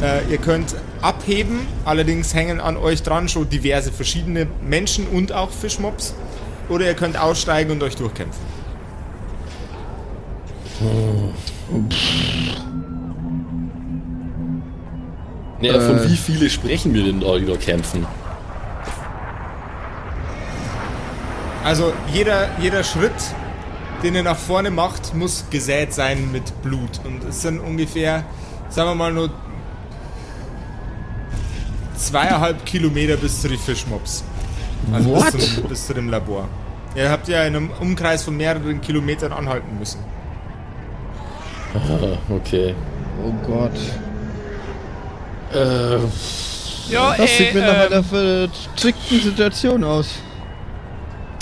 [0.03, 5.51] Äh, ihr könnt abheben, allerdings hängen an euch dran schon diverse verschiedene Menschen und auch
[5.51, 6.15] Fischmobs.
[6.69, 8.43] Oder ihr könnt aussteigen und euch durchkämpfen.
[15.61, 16.09] Naja, von Äh.
[16.11, 18.05] wie viele sprechen wir denn da, da kämpfen?
[21.63, 23.13] Also jeder, jeder Schritt,
[24.05, 27.01] den ihr nach vorne macht, muss gesät sein mit Blut.
[27.05, 28.25] Und es sind ungefähr,
[28.69, 29.31] sagen wir mal, nur
[31.97, 34.23] zweieinhalb Kilometer bis zu den Fischmobs.
[34.93, 35.33] Also What?
[35.33, 36.49] Bis, zum, bis zu dem Labor.
[36.95, 40.01] Ihr habt ja in einem Umkreis von mehreren Kilometern anhalten müssen.
[41.75, 42.75] Ah, okay.
[43.25, 43.73] Oh Gott.
[45.53, 45.99] Äh,
[46.93, 50.09] Ja, Das sieht mir nach äh, einer verzwickten Situation aus.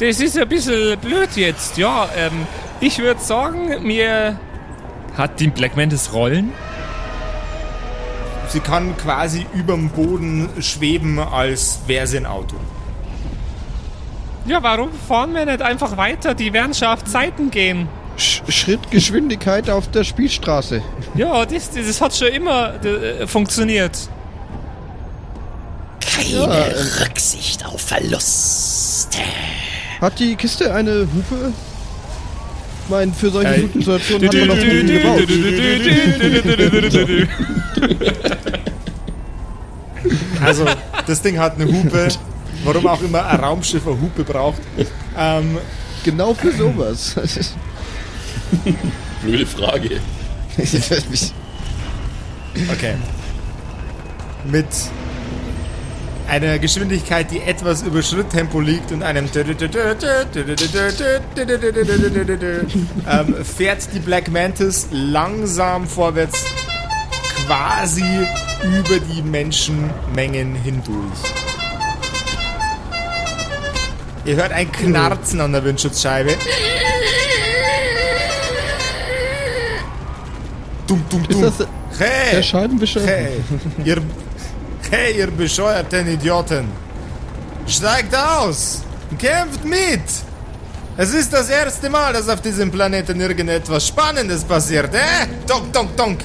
[0.03, 1.79] Das ist ein bisschen blöd jetzt.
[1.79, 2.47] Ja, ähm,
[2.81, 4.39] ich würde sagen, mir
[5.17, 6.53] hat die Black Mantis Rollen.
[8.49, 12.57] Sie kann quasi überm Boden schweben, als wäre sie ein Auto.
[14.45, 16.35] Ja, warum fahren wir nicht einfach weiter?
[16.35, 17.89] Die werden schon auf Zeiten gehen.
[18.17, 20.83] Sch Schrittgeschwindigkeit auf der Spielstraße.
[21.15, 24.09] Ja, das, das, das hat schon immer äh, funktioniert.
[26.01, 29.21] Keine Rücksicht auf Verluste.
[30.03, 31.53] Hat die Kiste eine Hupe?
[32.85, 35.29] Ich meine, für solche Äh, Situationen hat man noch Hupen gebaut.
[40.45, 40.67] Also,
[41.07, 42.09] das Ding hat eine Hupe.
[42.65, 44.61] Warum auch immer ein Raumschiff eine Hupe braucht.
[45.17, 45.59] Ähm,
[46.05, 47.15] Genau für sowas.
[49.23, 50.01] Blöde Frage.
[52.73, 52.95] okay.
[54.51, 54.67] Mit
[56.33, 59.29] einer Geschwindigkeit, die etwas über Schritttempo liegt und einem
[63.07, 66.43] ähm, fährt die Black Mantis langsam vorwärts
[67.45, 68.03] quasi
[68.63, 71.19] über die Menschenmengen hindurch.
[74.25, 76.35] Ihr hört ein Knarzen an der Windschutzscheibe.
[80.87, 81.43] Dum, dum, Ist dum.
[81.43, 81.67] das
[81.99, 82.37] Hey!
[82.37, 83.03] der Scheibenwischer?
[83.05, 83.43] Hey,
[83.85, 83.99] ihr,
[84.93, 86.69] hey, ihr bescheuerten Idioten.
[87.67, 88.83] Steigt aus!
[89.19, 90.03] Kämpft mit!
[90.99, 95.27] Es ist das erste Mal, dass auf diesem Planeten irgendetwas Spannendes passiert, äh?
[95.47, 96.21] Donk, donk, donk!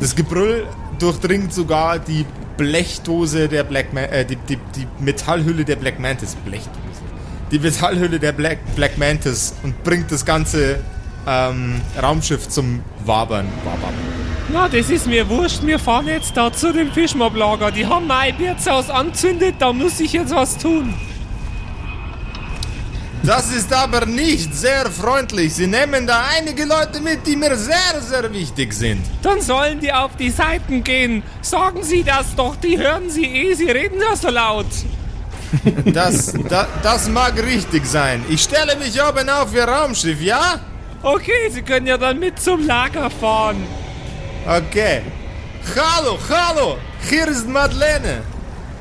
[0.00, 0.66] Das Gebrüll
[0.98, 6.34] durchdringt sogar die Blechdose der Black Man äh, die, die, die Metallhülle der Black Mantis.
[6.44, 7.02] Blechdose.
[7.52, 10.80] Die Metallhülle der Black, Black Mantis und bringt das ganze
[11.28, 13.46] ähm, Raumschiff zum Wabern.
[13.64, 14.31] Wabern.
[14.52, 15.62] Na, das ist mir wurscht.
[15.62, 17.70] Wir fahren jetzt da zu dem Fischmoblager.
[17.70, 19.54] Die haben mein Wirtshaus anzündet.
[19.58, 20.92] Da muss ich jetzt was tun.
[23.22, 25.54] Das ist aber nicht sehr freundlich.
[25.54, 29.00] Sie nehmen da einige Leute mit, die mir sehr, sehr wichtig sind.
[29.22, 31.22] Dann sollen die auf die Seiten gehen.
[31.40, 32.56] Sagen Sie das doch.
[32.56, 33.54] Die hören Sie eh.
[33.54, 34.66] Sie reden ja so laut.
[35.84, 38.24] Das, da, das mag richtig sein.
[38.30, 40.58] Ich stelle mich oben auf Ihr Raumschiff, ja?
[41.02, 43.66] Okay, Sie können ja dann mit zum Lager fahren.
[44.46, 45.02] Okay.
[45.76, 46.76] Hallo, hallo.
[47.08, 48.22] Hier ist Madeleine.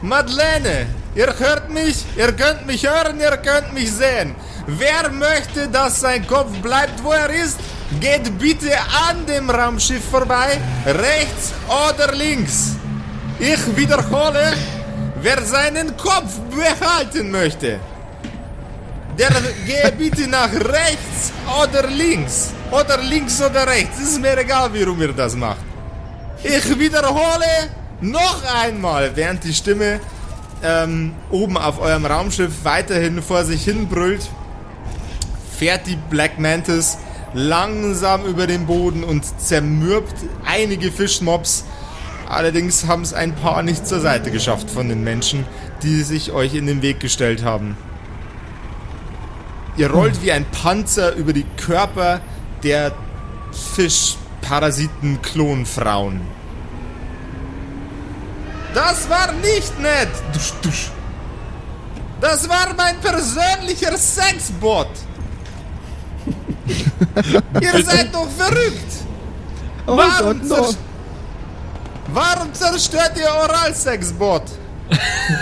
[0.01, 4.35] Madeleine, ihr hört mich, ihr könnt mich hören, ihr könnt mich sehen.
[4.65, 7.59] Wer möchte, dass sein Kopf bleibt, wo er ist,
[7.99, 8.71] geht bitte
[9.07, 12.77] an dem Raumschiff vorbei, rechts oder links.
[13.37, 14.53] Ich wiederhole,
[15.21, 17.79] wer seinen Kopf behalten möchte,
[19.15, 19.29] der
[19.67, 22.53] gehe bitte nach rechts oder links.
[22.71, 23.99] Oder links oder rechts.
[23.99, 25.59] Ist mir egal, wie rum ihr das macht.
[26.43, 29.99] Ich wiederhole noch einmal, während die Stimme
[30.63, 34.27] ähm, oben auf eurem Raumschiff weiterhin vor sich hin brüllt,
[35.57, 36.97] fährt die Black Mantis
[37.33, 41.65] langsam über den Boden und zermürbt einige Fischmobs.
[42.27, 45.45] Allerdings haben es ein paar nicht zur Seite geschafft von den Menschen,
[45.83, 47.77] die sich euch in den Weg gestellt haben.
[49.77, 52.21] Ihr rollt wie ein Panzer über die Körper
[52.63, 52.91] der
[53.75, 56.21] Fischparasiten-Klonfrauen.
[58.73, 60.09] Das war nicht nett!
[60.33, 60.89] Dusch, dusch.
[62.21, 64.87] Das war mein persönlicher Sexbot!
[67.61, 68.93] Ihr seid doch verrückt!
[69.87, 70.55] Oh Warum, Gott, no.
[70.55, 70.77] zerst-
[72.13, 74.43] Warum zerstört ihr Oralsexbot?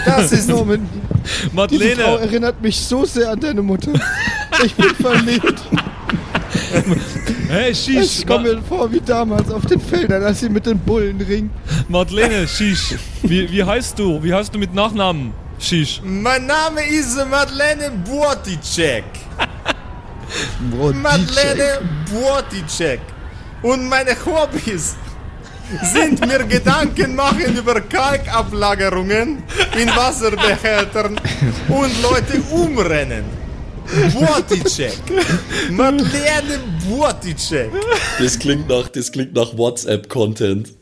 [0.06, 1.50] Das ist Norman, diese
[1.96, 3.92] Frau Madeleine, erinnert mich so sehr an deine Mutter.
[4.64, 5.62] Ich bin verliebt.
[7.50, 10.66] hey, Ich Shish, Ma komme mir vor wie damals auf den Feldern, als sie mit
[10.66, 11.52] den Bullen ringt.
[11.88, 12.96] Madeleine, Shish.
[13.24, 14.22] Wie, wie heißt du?
[14.22, 15.34] Wie heißt du mit Nachnamen?
[15.60, 16.02] Shish.
[16.04, 19.04] Mein Name ist Madeleine Buoticek.
[20.94, 21.80] Madeleine
[22.10, 23.02] Buoticek.
[23.62, 24.96] Und meine Hobbys
[25.94, 29.44] sind mir Gedanken machen über Kalkablagerungen
[29.78, 31.20] in Wasserbehältern
[31.68, 33.39] und Leute umrennen.
[34.14, 35.00] Buoticek.
[35.72, 37.72] Madeleine Buoticek.
[38.20, 40.74] Das klingt nach, das klingt nach WhatsApp-Content.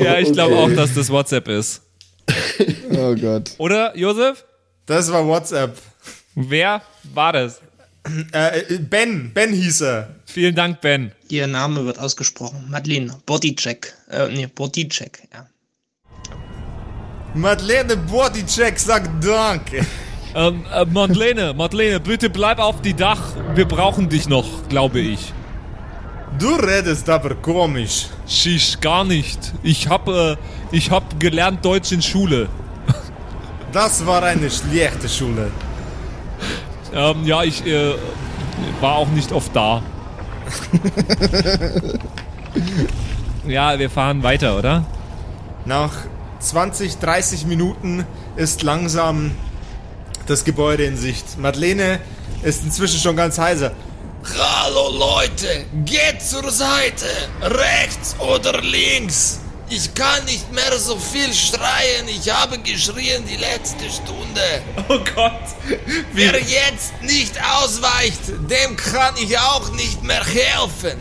[0.00, 0.72] Ja, ich glaube okay.
[0.72, 1.82] auch, dass das WhatsApp ist.
[2.90, 3.52] Oh Gott.
[3.58, 4.44] Oder, Josef?
[4.86, 5.76] Das war WhatsApp.
[6.34, 6.82] Wer
[7.14, 7.60] war das?
[8.32, 10.14] Äh, Ben, Ben hieß er.
[10.24, 11.12] Vielen Dank, Ben.
[11.28, 12.66] Ihr Name wird ausgesprochen.
[12.68, 13.18] Madeleine.
[13.26, 13.92] Bodycheck.
[14.10, 15.46] Äh, nee, Bodycheck, ja.
[17.34, 19.84] Madeleine Bodycheck sagt Danke.
[20.34, 23.20] Ähm, äh, Madeleine, Madeleine, bitte bleib auf die Dach.
[23.54, 25.32] Wir brauchen dich noch, glaube ich.
[26.38, 28.06] Du redest aber komisch.
[28.26, 29.52] Shish, gar nicht.
[29.62, 30.36] Ich hab, äh,
[30.70, 32.48] ich hab gelernt Deutsch in Schule.
[33.70, 35.50] Das war eine schlechte Schule.
[36.94, 37.92] Ähm, ja, ich äh,
[38.80, 39.82] war auch nicht oft da.
[43.46, 44.86] ja, wir fahren weiter, oder?
[45.66, 45.92] Nach
[46.38, 49.32] 20, 30 Minuten ist langsam
[50.28, 51.38] das Gebäude in Sicht.
[51.38, 52.00] Madeleine
[52.42, 53.72] ist inzwischen schon ganz heiser.
[54.38, 57.06] Hallo Leute, geht zur Seite,
[57.40, 59.40] rechts oder links.
[59.70, 64.62] Ich kann nicht mehr so viel schreien, ich habe geschrien die letzte Stunde.
[64.88, 65.32] Oh Gott.
[66.12, 70.98] Wer jetzt nicht ausweicht, dem kann ich auch nicht mehr helfen.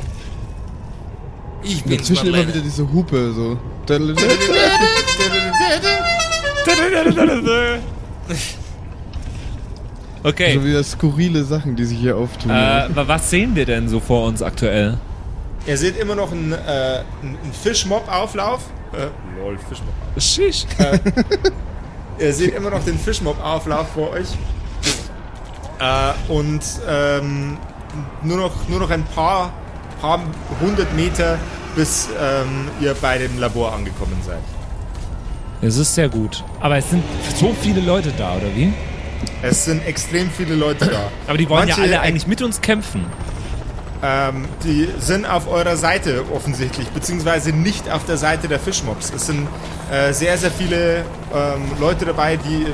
[1.63, 3.57] Ich bin's, Dazwischen immer wieder diese Hupe, so.
[10.27, 10.55] Okay.
[10.55, 12.51] So wieder skurrile Sachen, die sich hier auftun.
[12.51, 14.97] Äh, wa- was sehen wir denn so vor uns aktuell?
[15.65, 16.55] Ihr seht immer noch einen, äh,
[17.21, 18.61] einen Fischmob-Auflauf.
[18.93, 19.07] Äh,
[19.39, 19.93] lol, Fischmob.
[20.17, 20.65] Shish.
[22.19, 24.27] Ihr seht immer noch den Fischmob-Auflauf vor euch.
[25.79, 27.57] Äh, und ähm,
[28.23, 29.53] nur, noch, nur noch ein paar,
[30.01, 30.19] paar
[30.61, 31.37] hundert Meter,
[31.75, 34.39] bis ähm, ihr bei dem Labor angekommen seid.
[35.61, 36.43] Es ist sehr gut.
[36.59, 37.03] Aber es sind
[37.35, 38.73] so viele Leute da, oder wie?
[39.41, 41.11] Es sind extrem viele Leute da.
[41.27, 43.05] Aber die wollen Manche- ja alle eigentlich mit uns kämpfen.
[44.03, 49.11] Ähm, die sind auf eurer Seite offensichtlich, beziehungsweise nicht auf der Seite der Fischmobs.
[49.15, 49.47] Es sind
[49.91, 50.97] äh, sehr, sehr viele
[51.33, 52.67] ähm, Leute dabei, die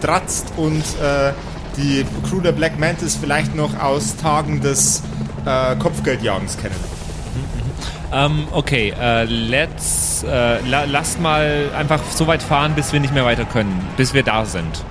[0.00, 1.32] Dratzt und äh,
[1.76, 5.02] die Crew der Black Mantis vielleicht noch aus Tagen des
[5.46, 6.76] äh, Kopfgeldjagens kennen.
[8.12, 13.12] Ähm, okay, äh, let's, äh, la lasst mal einfach so weit fahren, bis wir nicht
[13.12, 13.84] mehr weiter können.
[13.96, 14.84] Bis wir da sind.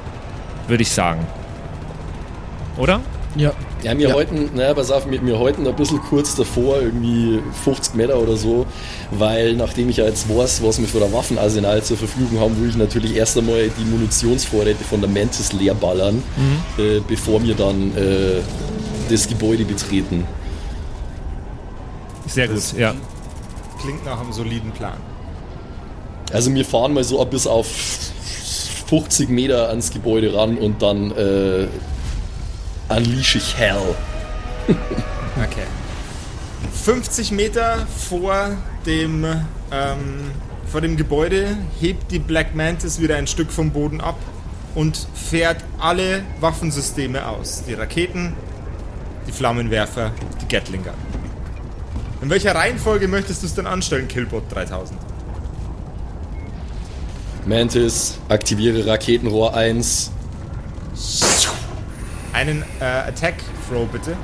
[0.68, 1.26] Würde ich sagen.
[2.78, 3.02] Oder?
[3.36, 3.52] ja.
[3.84, 4.16] Ja, wir Ja.
[4.16, 8.36] heute, naja, pass auf, wir, wir heute ein bisschen kurz davor, irgendwie 50 Meter oder
[8.36, 8.66] so,
[9.12, 12.70] weil nachdem ich ja jetzt weiß, was wir für ein Waffenarsenal zur Verfügung haben, will
[12.70, 16.24] ich natürlich erst einmal die Munitionsvorräte von der Mantis leer ballern,
[16.80, 18.42] äh, bevor wir dann äh,
[19.12, 20.26] das Gebäude betreten.
[22.26, 22.96] Sehr gut, ja.
[23.80, 24.98] Klingt nach einem soliden Plan.
[26.34, 27.68] Also wir fahren mal so ab bis auf
[28.88, 31.68] 50 Meter ans Gebäude ran und dann äh,
[32.90, 33.96] unleash ich Hell.
[35.38, 35.68] Okay.
[36.84, 39.24] 50 Meter vor dem,
[39.72, 40.32] ähm,
[40.68, 44.16] vor dem Gebäude hebt die Black Mantis wieder ein Stück vom Boden ab
[44.74, 47.64] und fährt alle Waffensysteme aus.
[47.68, 48.34] Die Raketen,
[49.28, 50.96] die Flammenwerfer, die Gatlinger.
[52.22, 55.00] In welcher Reihenfolge möchtest du es denn anstellen, Killbot 3000?
[57.48, 60.12] Mantis, aktiviere Raketenrohr 1.
[62.34, 63.36] Einen äh, Attack
[63.70, 64.18] Throw bitte.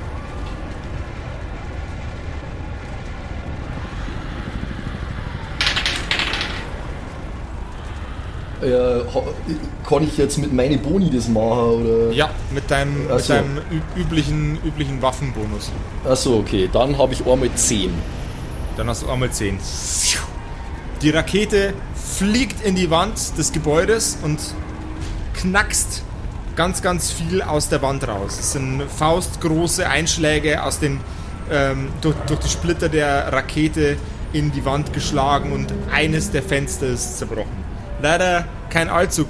[8.62, 9.00] Äh,
[9.88, 12.12] kann ich jetzt mit meine Boni das machen oder?
[12.12, 13.32] Ja, mit deinem, Ach mit so.
[13.32, 13.58] deinem
[13.96, 15.72] üblichen, üblichen Waffenbonus.
[16.06, 16.68] Achso, okay.
[16.70, 17.90] Dann habe ich einmal 10.
[18.76, 19.58] Dann hast du einmal 10.
[21.02, 24.38] Die Rakete fliegt in die Wand des Gebäudes und
[25.34, 26.02] knackst
[26.56, 28.38] ganz, ganz viel aus der Wand raus.
[28.38, 31.00] Es sind faustgroße Einschläge aus den,
[31.50, 33.96] ähm, durch, durch die Splitter der Rakete
[34.32, 37.64] in die Wand geschlagen und eines der Fenster ist zerbrochen.
[38.00, 39.26] Leider kein allzu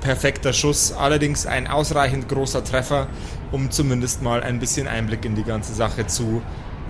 [0.00, 3.06] perfekter Schuss, allerdings ein ausreichend großer Treffer,
[3.52, 6.42] um zumindest mal ein bisschen Einblick in die ganze Sache zu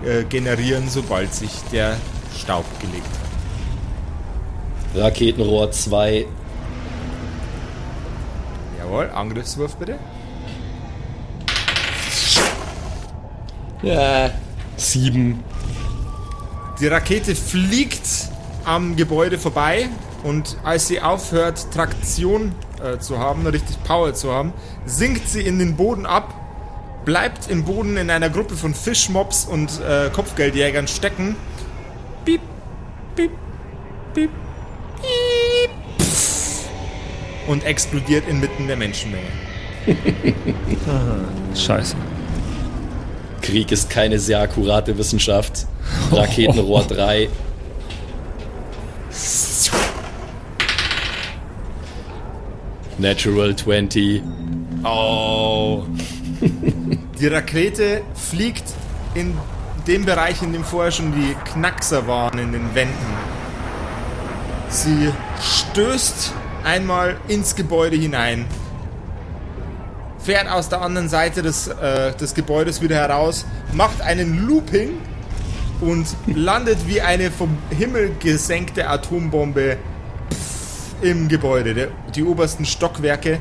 [0.03, 1.97] äh, generieren, sobald sich der
[2.37, 3.30] Staub gelegt hat.
[4.95, 6.25] Raketenrohr 2.
[8.79, 9.97] Jawohl, Angriffswurf bitte.
[13.81, 14.31] Ja.
[14.77, 15.43] 7.
[16.79, 18.01] Die Rakete fliegt
[18.65, 19.89] am Gebäude vorbei
[20.23, 22.53] und als sie aufhört, Traktion
[22.83, 24.53] äh, zu haben, richtig Power zu haben,
[24.85, 26.33] sinkt sie in den Boden ab,
[27.05, 31.35] bleibt im Boden in einer Gruppe von Fischmobs und äh, Kopfgeldjägern stecken.
[32.25, 32.41] Piep,
[33.15, 33.31] piep,
[34.13, 34.29] piep,
[35.01, 35.69] piep.
[35.99, 36.69] pff,
[37.51, 39.27] Und explodiert inmitten der Menschenmenge.
[41.53, 41.97] Scheiße.
[43.41, 45.67] Krieg ist keine sehr akkurate Wissenschaft.
[46.13, 47.27] Raketenrohr 3.
[52.99, 54.21] Natural 20.
[54.85, 55.83] Oh.
[57.19, 58.63] Die Rakete fliegt
[59.13, 59.37] in
[59.87, 62.95] dem Bereich, in dem vorher schon die Knackser waren, in den Wänden.
[64.69, 66.33] Sie stößt
[66.63, 68.45] einmal ins Gebäude hinein,
[70.19, 74.91] fährt aus der anderen Seite des, äh, des Gebäudes wieder heraus, macht einen Looping
[75.81, 79.77] und landet wie eine vom Himmel gesenkte Atombombe
[81.01, 81.73] im Gebäude.
[81.73, 83.39] Der, die obersten Stockwerke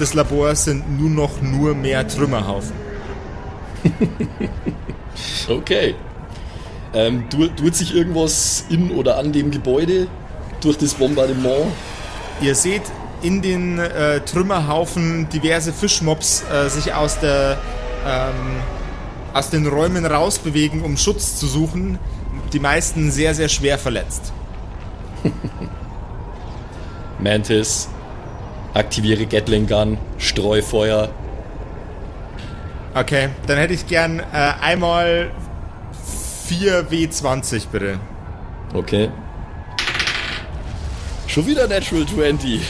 [0.00, 2.72] des Labors sind nur noch nur mehr Trümmerhaufen.
[5.48, 5.94] Okay.
[6.92, 10.08] Ähm, tu- tut sich irgendwas in oder an dem Gebäude
[10.60, 11.66] durch das Bombardement?
[12.40, 12.82] Ihr seht
[13.22, 17.58] in den äh, Trümmerhaufen diverse Fischmobs äh, sich aus der
[18.06, 18.60] ähm,
[19.32, 21.98] aus den Räumen rausbewegen, um Schutz zu suchen.
[22.52, 24.32] Die meisten sehr, sehr schwer verletzt.
[27.18, 27.88] Mantis,
[28.72, 31.10] aktiviere Gatling Gun, Streufeuer.
[32.94, 34.22] Okay, dann hätte ich gern äh,
[34.62, 35.30] einmal
[36.46, 38.00] 4 W20 bitte.
[38.72, 39.10] Okay.
[41.36, 42.62] Schon wieder Natural 20.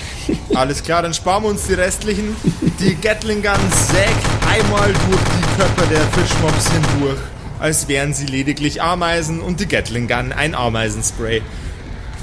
[0.56, 2.34] Alles klar, dann sparen wir uns die restlichen.
[2.80, 7.20] Die Gatling Gun sägt einmal durch die Körper der Fischmobs hindurch,
[7.60, 11.42] als wären sie lediglich Ameisen und die Gatling Gun ein Ameisenspray.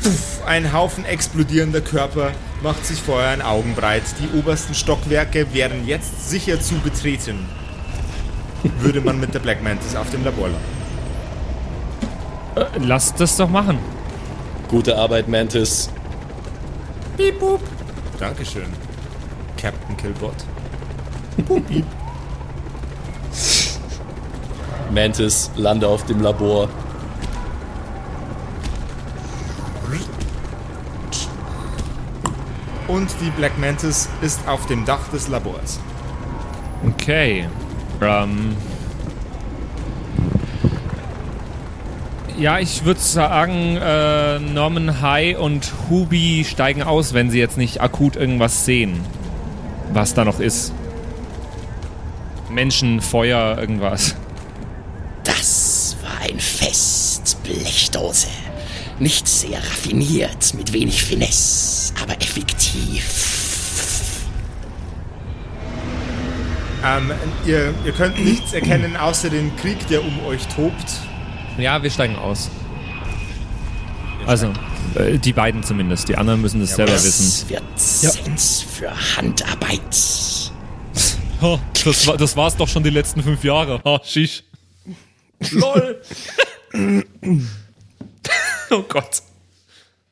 [0.04, 4.04] Puff, ein Haufen explodierender Körper macht sich vor euren Augen breit.
[4.20, 7.48] Die obersten Stockwerke wären jetzt sicher zu betreten.
[8.82, 10.66] Würde man mit der Black Mantis auf dem Labor landen.
[12.56, 13.80] Äh, lasst das doch machen.
[14.68, 15.90] Gute Arbeit, Mantis.
[17.18, 17.62] Piep, boop.
[18.20, 18.72] Dankeschön,
[19.58, 20.36] Captain Killbot.
[21.48, 21.86] Boop, piep.
[24.92, 26.70] Mantis, lande auf dem Labor.
[32.94, 35.80] Und die Black Mantis ist auf dem Dach des Labors.
[36.88, 37.48] Okay.
[38.02, 38.56] Ähm.
[42.40, 47.80] Ja, ich würde sagen, äh, Norman High und Hubi steigen aus, wenn sie jetzt nicht
[47.80, 49.00] akut irgendwas sehen.
[49.94, 50.74] Was da noch ist.
[52.50, 54.16] Menschen, Feuer, irgendwas.
[55.24, 58.28] Das war ein Fest, Blechdose.
[59.00, 64.24] Nicht sehr raffiniert, mit wenig Finesse, aber effektiv.
[66.84, 67.12] Ähm,
[67.46, 71.13] ihr, ihr könnt nichts erkennen außer den Krieg, der um euch tobt.
[71.58, 72.50] Ja, wir steigen aus.
[74.26, 74.52] Also,
[74.96, 76.10] äh, die beiden zumindest.
[76.10, 77.46] Die anderen müssen das selber wissen.
[77.50, 80.52] Das wird Sens für Handarbeit.
[81.42, 83.82] Ha, das, war, das war's doch schon die letzten fünf Jahre.
[83.84, 84.44] Ha, shish.
[85.52, 86.02] LOL!
[88.72, 89.22] Oh Gott.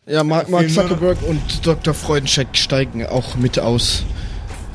[0.05, 1.93] Ja, Mark, Mark Zuckerberg und Dr.
[1.95, 4.03] Freudenscheck steigen auch mit aus.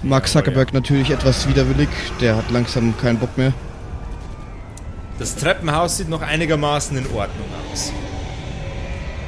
[0.02, 1.88] Mark Zuckerberg natürlich etwas widerwillig,
[2.20, 3.52] der hat langsam keinen Bock mehr.
[5.18, 7.92] Das Treppenhaus sieht noch einigermaßen in Ordnung aus.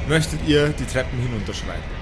[0.07, 1.99] Möchtet ihr die Treppen hinunterschreiten?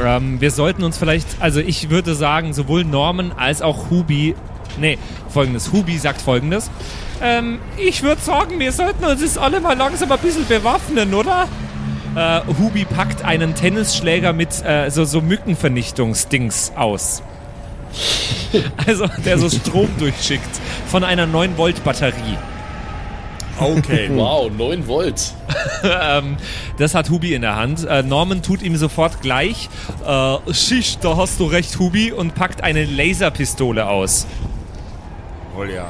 [0.00, 4.34] Ähm, wir sollten uns vielleicht, also ich würde sagen, sowohl Norman als auch Hubi.
[4.78, 4.98] Nee,
[5.28, 5.72] folgendes.
[5.72, 6.70] Hubi sagt folgendes.
[7.22, 11.48] Ähm, ich würde sagen, wir sollten uns jetzt alle mal langsam ein bisschen bewaffnen, oder?
[12.16, 17.22] Äh, Hubi packt einen Tennisschläger mit äh, so, so Mückenvernichtungsdings aus.
[18.86, 20.60] also, der so Strom durchschickt.
[20.86, 22.38] Von einer 9-Volt-Batterie.
[23.58, 24.10] Okay.
[24.14, 25.32] Wow, 9 Volt.
[25.84, 26.36] ähm,
[26.78, 27.86] das hat Hubi in der Hand.
[27.86, 29.68] Äh, Norman tut ihm sofort gleich.
[30.06, 34.26] Äh, Schisch, da hast du recht, Hubi, und packt eine Laserpistole aus.
[35.54, 35.86] Wohl ja.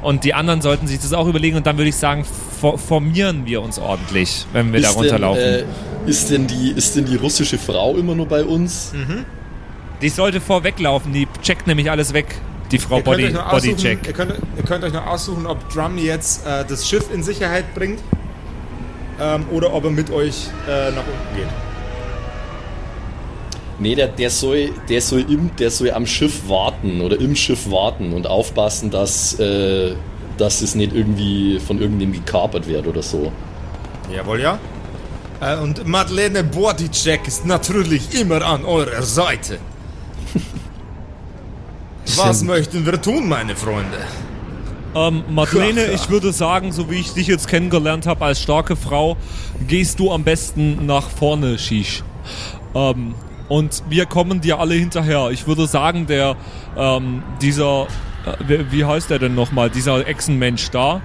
[0.00, 2.24] Und die anderen sollten sich das auch überlegen und dann würde ich sagen,
[2.60, 5.42] for formieren wir uns ordentlich, wenn wir da Ist denn, runterlaufen.
[5.42, 5.64] äh,
[6.06, 8.92] ist, denn die, ist denn die russische Frau immer nur bei uns?
[10.02, 12.26] Die sollte vorweglaufen, die checkt nämlich alles weg.
[12.70, 14.06] Die Frau Ihr Body, euch noch Body aussuchen, Check.
[14.06, 17.74] ihr, könnt, ihr könnt euch noch aussuchen, ob Drum jetzt äh, das Schiff in Sicherheit
[17.74, 18.00] bringt
[19.20, 21.48] ähm, oder ob er mit euch äh, nach unten geht.
[23.78, 27.70] Nee, der, der, soll, der, soll im, der soll am Schiff warten oder im Schiff
[27.70, 29.94] warten und aufpassen, dass, äh,
[30.38, 33.32] dass es nicht irgendwie von irgendwem gekapert wird oder so.
[34.14, 34.58] Jawohl, ja.
[35.40, 39.58] Äh, und Madeleine Bodycheck ist natürlich immer an eurer Seite.
[42.16, 43.98] Was möchten wir tun, meine Freunde?
[44.94, 49.16] Ähm, Madeleine, ich würde sagen, so wie ich dich jetzt kennengelernt habe als starke Frau,
[49.66, 52.02] gehst du am besten nach vorne, Shish.
[52.74, 53.14] Ähm,
[53.48, 55.30] und wir kommen dir alle hinterher.
[55.30, 56.36] Ich würde sagen, der,
[56.76, 57.86] ähm, dieser,
[58.26, 61.00] äh, wie- wie heißt der denn nochmal, dieser Echsenmensch da?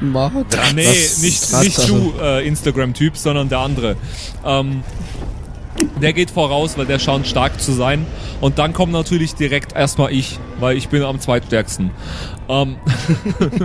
[0.00, 0.32] Mark?
[0.74, 0.82] Nee,
[1.22, 3.96] nicht, nicht du, äh, Instagram-Typ, sondern der andere.
[4.44, 4.82] Ähm,
[6.00, 8.06] der geht voraus, weil der scheint stark zu sein.
[8.40, 11.90] Und dann kommt natürlich direkt erstmal ich, weil ich bin am zweitstärksten.
[12.48, 12.76] Ähm,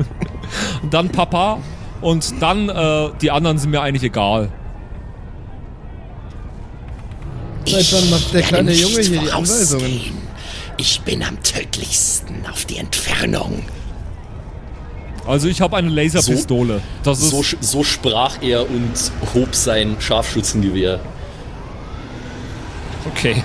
[0.89, 1.59] dann Papa
[2.01, 4.49] und dann äh, die anderen sind mir eigentlich egal.
[7.65, 9.31] Seit wann macht der kleine Junge hier die.
[9.31, 10.01] Anweisungen?
[10.77, 13.63] Ich bin am tödlichsten auf die Entfernung.
[15.27, 16.81] Also ich habe eine Laserpistole.
[17.03, 18.93] Das ist So, so sprach er und
[19.35, 20.99] hob sein Scharfschützengewehr.
[23.05, 23.43] Okay.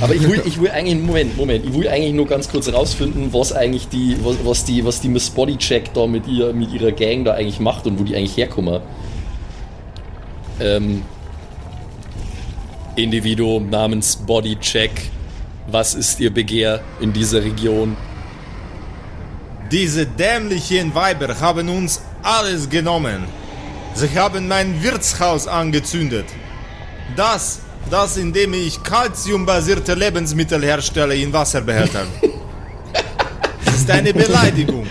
[0.00, 3.32] Aber ich will, ich will eigentlich, Moment, Moment, ich will eigentlich nur ganz kurz rausfinden,
[3.32, 6.92] was eigentlich die, was, was die, was die Miss Bodycheck da mit, ihr, mit ihrer
[6.92, 8.80] Gang da eigentlich macht und wo die eigentlich herkommen.
[10.60, 11.02] Ähm,
[12.96, 15.10] Individuum namens Bodycheck,
[15.66, 17.96] was ist ihr Begehr in dieser Region?
[19.70, 23.24] Diese dämlichen Weiber haben uns alles genommen.
[23.94, 26.26] Sie haben mein Wirtshaus angezündet.
[27.16, 27.60] Das,
[27.90, 32.06] das indem ich calciumbasierte Lebensmittel herstelle in Wasserbehältern.
[33.64, 34.86] Das ist eine Beleidigung.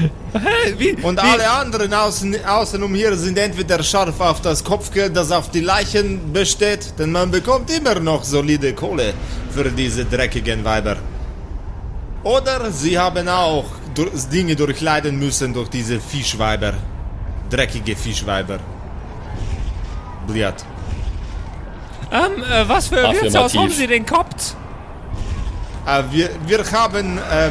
[0.78, 5.32] Wie, Und wie, alle anderen außen, außenum hier sind entweder scharf auf das Kopfgeld, das
[5.32, 9.14] auf die Leichen besteht, denn man bekommt immer noch solide Kohle
[9.52, 10.98] für diese dreckigen Weiber.
[12.24, 13.66] Oder sie haben auch
[14.32, 16.74] Dinge durchleiden müssen durch diese Fischweiber.
[17.50, 18.60] Dreckige Fischweiber.
[20.26, 20.66] Bliat.
[22.14, 24.56] Ähm, äh, was für ein Wirtshaus haben Sie denn gehabt?
[25.86, 27.50] Äh, wir, wir haben äh,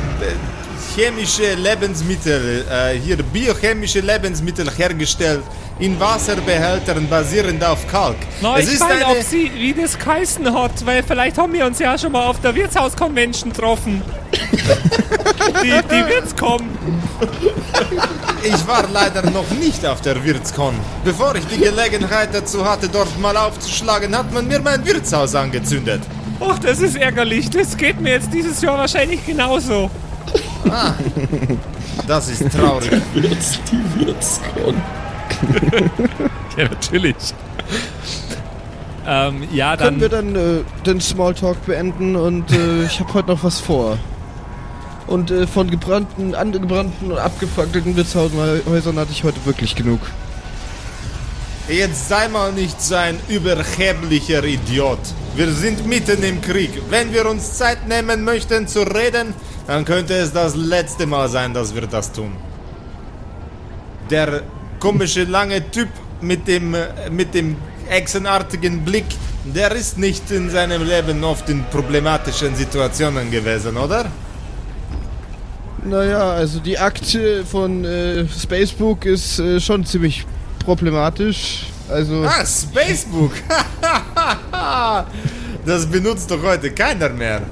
[0.94, 5.42] chemische Lebensmittel, äh, hier biochemische Lebensmittel hergestellt
[5.82, 8.14] in Wasserbehältern basierend auf Kalk.
[8.40, 11.52] Na, es ich ist meine, eine, ob Sie, wie das geheißen hat, weil vielleicht haben
[11.52, 14.00] wir uns ja schon mal auf der Wirtshaus-Convention getroffen.
[15.62, 16.70] die, die wird's kommen.
[18.44, 20.74] ich war leider noch nicht auf der Wirtskon.
[21.04, 26.02] Bevor ich die Gelegenheit dazu hatte, dort mal aufzuschlagen, hat man mir mein Wirtshaus angezündet.
[26.38, 27.50] Ach, das ist ärgerlich.
[27.50, 29.90] Das geht mir jetzt dieses Jahr wahrscheinlich genauso.
[32.06, 32.90] Das ist traurig.
[33.14, 34.80] Wird's die Wirtskon?
[36.56, 37.16] Ja, natürlich.
[39.06, 40.00] ähm, ja, Können dann.
[40.00, 43.98] wir dann äh, den Smalltalk beenden und äh, ich habe heute noch was vor.
[45.06, 50.00] Und äh, von gebrannten, angebrannten und abgefackelten Wirtshaushäusern hatte ich heute wirklich genug.
[51.68, 54.98] Jetzt sei mal nicht so ein überheblicher Idiot.
[55.36, 56.70] Wir sind mitten im Krieg.
[56.90, 59.32] Wenn wir uns Zeit nehmen möchten zu reden,
[59.66, 62.32] dann könnte es das letzte Mal sein, dass wir das tun.
[64.10, 64.42] Der
[64.82, 65.88] komische lange Typ
[66.20, 67.54] mit dem, äh, mit dem
[67.88, 69.04] echsenartigen Blick,
[69.44, 74.06] der ist nicht in seinem Leben oft in problematischen Situationen gewesen, oder?
[75.84, 80.26] Naja, also die Akte von äh, Spacebook ist äh, schon ziemlich
[80.64, 81.66] problematisch.
[81.88, 83.32] Also, Ah, Spacebook!
[85.66, 87.42] das benutzt doch heute keiner mehr.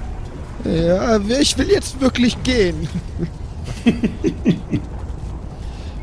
[0.65, 2.89] ja, ich will jetzt wirklich gehen.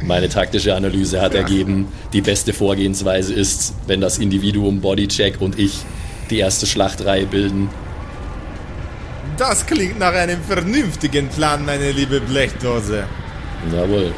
[0.03, 5.79] Meine taktische Analyse hat ergeben, die beste Vorgehensweise ist, wenn das Individuum Bodycheck und ich
[6.29, 7.69] die erste Schlachtreihe bilden.
[9.37, 13.03] Das klingt nach einem vernünftigen Plan, meine liebe Blechdose.
[13.71, 14.11] Jawohl.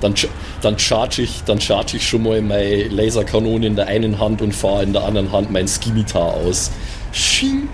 [0.00, 0.14] Dann,
[0.60, 4.54] dann charge ich, dann charge ich schon mal meine Laserkanone in der einen Hand und
[4.54, 6.70] fahre in der anderen Hand mein Skimitar aus.
[7.12, 7.70] Schink.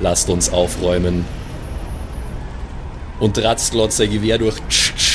[0.00, 1.24] Lasst uns aufräumen.
[3.20, 4.56] Und Ratzglot sein Gewehr durch.
[4.68, 5.13] Es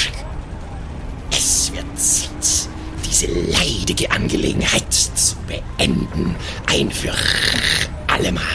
[3.20, 6.36] diese leidige Angelegenheit zu beenden.
[6.68, 7.14] Ein für
[8.08, 8.46] allemal.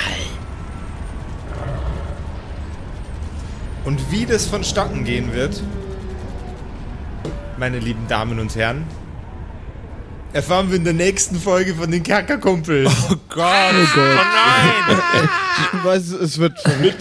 [3.84, 5.62] Und wie das vonstatten gehen wird,
[7.58, 8.84] meine lieben Damen und Herren,
[10.34, 12.90] erfahren wir in der nächsten Folge von den Kerkerkumpels.
[13.10, 13.46] Oh Gott.
[13.96, 15.28] Oh nein.
[15.72, 16.52] Ich weiß, es wird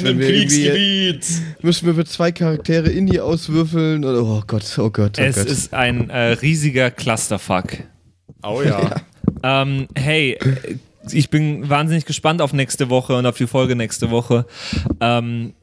[0.04, 1.26] wenn Im Kriegsgebiet.
[1.62, 4.06] müssen wir mit zwei Charaktere in die auswürfeln.
[4.06, 5.46] Oder, oh Gott, oh Gott, oh Es Gott.
[5.48, 7.78] ist ein äh, riesiger Clusterfuck.
[8.44, 8.96] Oh ja.
[9.42, 10.38] Ähm, hey,
[11.12, 14.46] ich bin wahnsinnig gespannt auf nächste Woche und auf die Folge nächste Woche.
[15.02, 15.54] Ähm,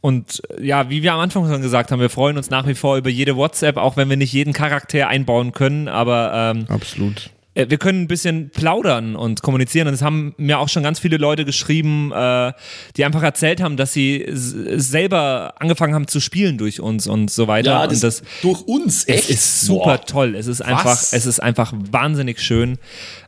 [0.00, 2.74] und äh, ja, wie wir am Anfang schon gesagt haben, wir freuen uns nach wie
[2.74, 7.30] vor über jede WhatsApp, auch wenn wir nicht jeden Charakter einbauen können, aber ähm, Absolut.
[7.56, 9.88] Äh, wir können ein bisschen plaudern und kommunizieren.
[9.88, 12.52] Und es haben mir auch schon ganz viele Leute geschrieben, äh,
[12.96, 17.48] die einfach erzählt haben, dass sie selber angefangen haben zu spielen durch uns und so
[17.48, 17.70] weiter.
[17.70, 19.24] Ja, und das, das durch uns, echt?
[19.24, 20.04] es ist super Boah.
[20.06, 20.34] toll.
[20.36, 21.12] Es ist einfach, Was?
[21.12, 22.78] es ist einfach wahnsinnig schön.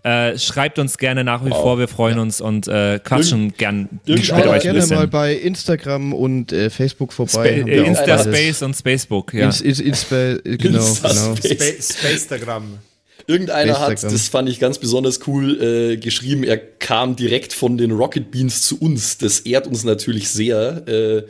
[0.02, 4.38] Äh, schreibt uns gerne nach wie vor, wir freuen uns und äh, quatschen gern irgendeiner-
[4.38, 7.62] mit euch gerne mal bei Instagram und äh, Facebook Spa vorbei.
[7.64, 8.18] Auch Insta.
[8.18, 9.46] Space und Spacebook, ja.
[9.46, 11.36] Ins, ins, Inspa, äh, genau, Insta genau.
[11.36, 11.94] Space.
[11.98, 12.78] Spa Spacetagram.
[13.28, 17.90] Irgendeiner hat, das fand ich ganz besonders cool, äh, geschrieben, er kam direkt von den
[17.90, 19.18] Rocket Beans zu uns.
[19.18, 21.22] Das ehrt uns natürlich sehr, äh,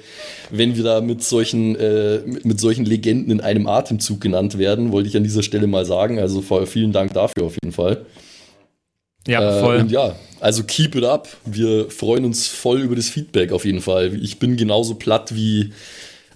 [0.51, 4.93] wenn wir da mit solchen, äh, mit, mit solchen Legenden in einem Atemzug genannt werden,
[4.93, 6.21] wollte ich an dieser Stelle mal sagen.
[6.21, 8.07] Also voll- vielen Dank dafür auf jeden Fall.
[9.27, 9.77] ja, Äh, voll.
[9.79, 11.29] Und ja, Also keep it up.
[11.45, 14.15] Wir freuen uns voll über das Feedback auf jeden Fall.
[14.23, 15.73] Ich bin genauso platt wie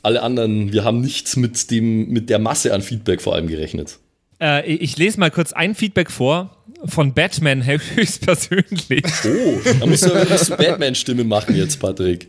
[0.03, 0.73] alle anderen.
[0.73, 3.99] Wir haben nicht mit, dem, mit der Masse an Feedback vor allem gerechnet.
[4.43, 7.64] Äh, ich lese mal kurz ein Feedback vor von Batman
[7.95, 9.05] höchstpersönlich.
[9.24, 12.26] Oh, da musst du, musst du Batman-Stimme machen jetzt, Patrick.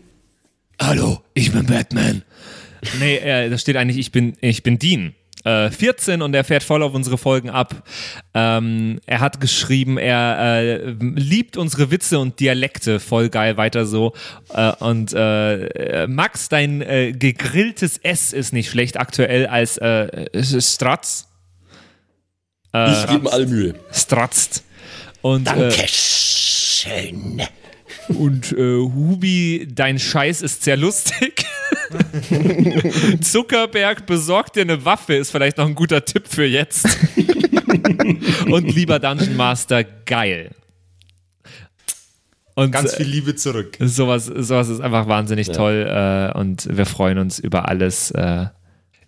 [0.80, 2.22] Hallo, ich bin Batman.
[3.00, 5.16] Nee, äh, da steht eigentlich, ich bin, ich bin Dean.
[5.46, 7.84] Äh, 14 und er fährt voll auf unsere Folgen ab.
[8.34, 14.14] Ähm, er hat geschrieben, er äh, liebt unsere Witze und Dialekte, voll geil, weiter so.
[14.54, 19.78] Äh, und äh, Max, dein äh, gegrilltes S ist nicht schlecht aktuell als
[22.74, 23.76] äh, ich gebe alle Mühe.
[23.92, 24.64] Stratzt.
[25.22, 27.42] Und, Dankeschön.
[28.10, 31.46] Und äh, Hubi, dein Scheiß ist sehr lustig.
[33.22, 36.86] Zuckerberg besorgt dir eine Waffe, ist vielleicht noch ein guter Tipp für jetzt.
[38.48, 40.52] Und lieber Dungeon Master, geil.
[42.56, 43.78] Und Ganz viel Liebe zurück.
[43.80, 48.12] sowas, sowas ist einfach wahnsinnig toll äh, und wir freuen uns über alles.
[48.12, 48.48] Äh.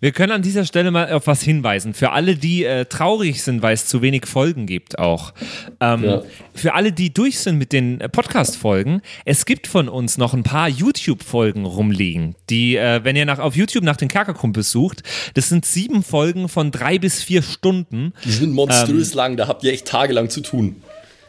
[0.05, 1.95] Wir können an dieser Stelle mal auf was hinweisen.
[1.95, 5.33] Für alle, die äh, traurig sind, weil es zu wenig Folgen gibt, auch.
[5.79, 6.21] Ähm, Ja.
[6.53, 10.43] Für alle, die durch sind mit den äh, Podcast-Folgen, es gibt von uns noch ein
[10.43, 15.01] paar YouTube-Folgen rumliegen, die, äh, wenn ihr nach, auf YouTube nach den Kerkerkumpels sucht,
[15.33, 18.13] das sind sieben Folgen von drei bis vier Stunden.
[18.25, 20.83] Die sind monströs lang, da habt ihr echt tagelang zu tun.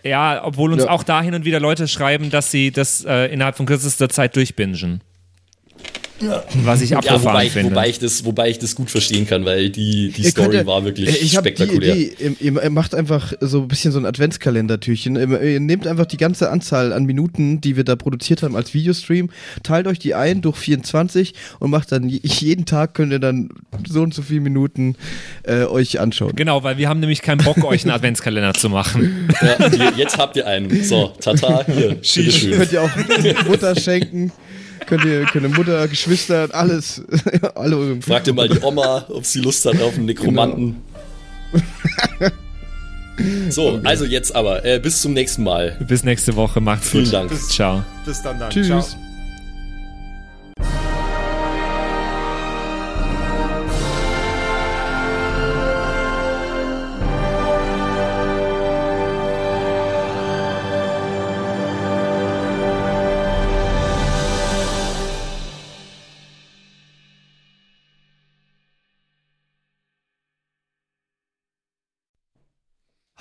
[0.05, 0.91] Ja, obwohl uns Ja.
[0.91, 4.37] auch da hin und wieder Leute schreiben, dass sie das äh, innerhalb von kürzester Zeit
[4.37, 5.01] durchbingen.
[6.65, 7.71] Was ich Ja, abgefahren wobei ich, finde.
[7.73, 10.61] wobei, ich das, wobei ich das gut verstehen kann, weil die, die Ihr Story könnt
[10.61, 11.95] ja- war wirklich ich spektakulär.
[11.95, 15.17] Die Idee, ihr, macht einfach so ein bisschen so ein Adventskalendertürchen.
[15.17, 19.29] Ihr, nehmt einfach die ganze Anzahl an Minuten, die wir da produziert haben als Videostream,
[19.63, 23.51] teilt euch die ein durch 24 und macht dann je- jeden Tag könnt ihr dann
[23.87, 24.97] so und so viele Minuten
[25.43, 26.33] äh, euch anschauen.
[26.35, 29.29] Genau, weil wir haben nämlich keinen Bock, euch einen Adventskalender zu machen.
[29.43, 30.83] Ja, jetzt habt ihr einen.
[30.83, 32.53] So, tata, hier, bitteschön.
[32.53, 32.91] Könnt ihr auch
[33.47, 34.33] Mutter schenken,
[34.87, 37.03] könnt ihr, könnt ihr Mutter, Geschwister, alles,
[37.55, 40.77] alle eure Fragt ihr mal die Oma, ob sie Lust hat auf einen Nekromanten.
[43.49, 45.79] So, also jetzt aber, äh, bis zum nächsten Mal.
[45.89, 46.61] Bis nächste Woche.
[46.61, 47.15] Macht's Vielen gut.
[47.15, 47.49] Dank.
[47.49, 47.83] Ciao.
[48.05, 48.51] Bis dann dann.
[48.51, 48.67] Tschüss.
[48.69, 49.06] Ciao.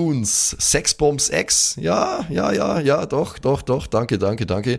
[0.00, 4.78] Runes, Sexbombs X, ja, ja, ja, ja, doch, doch, doch, danke, danke, danke.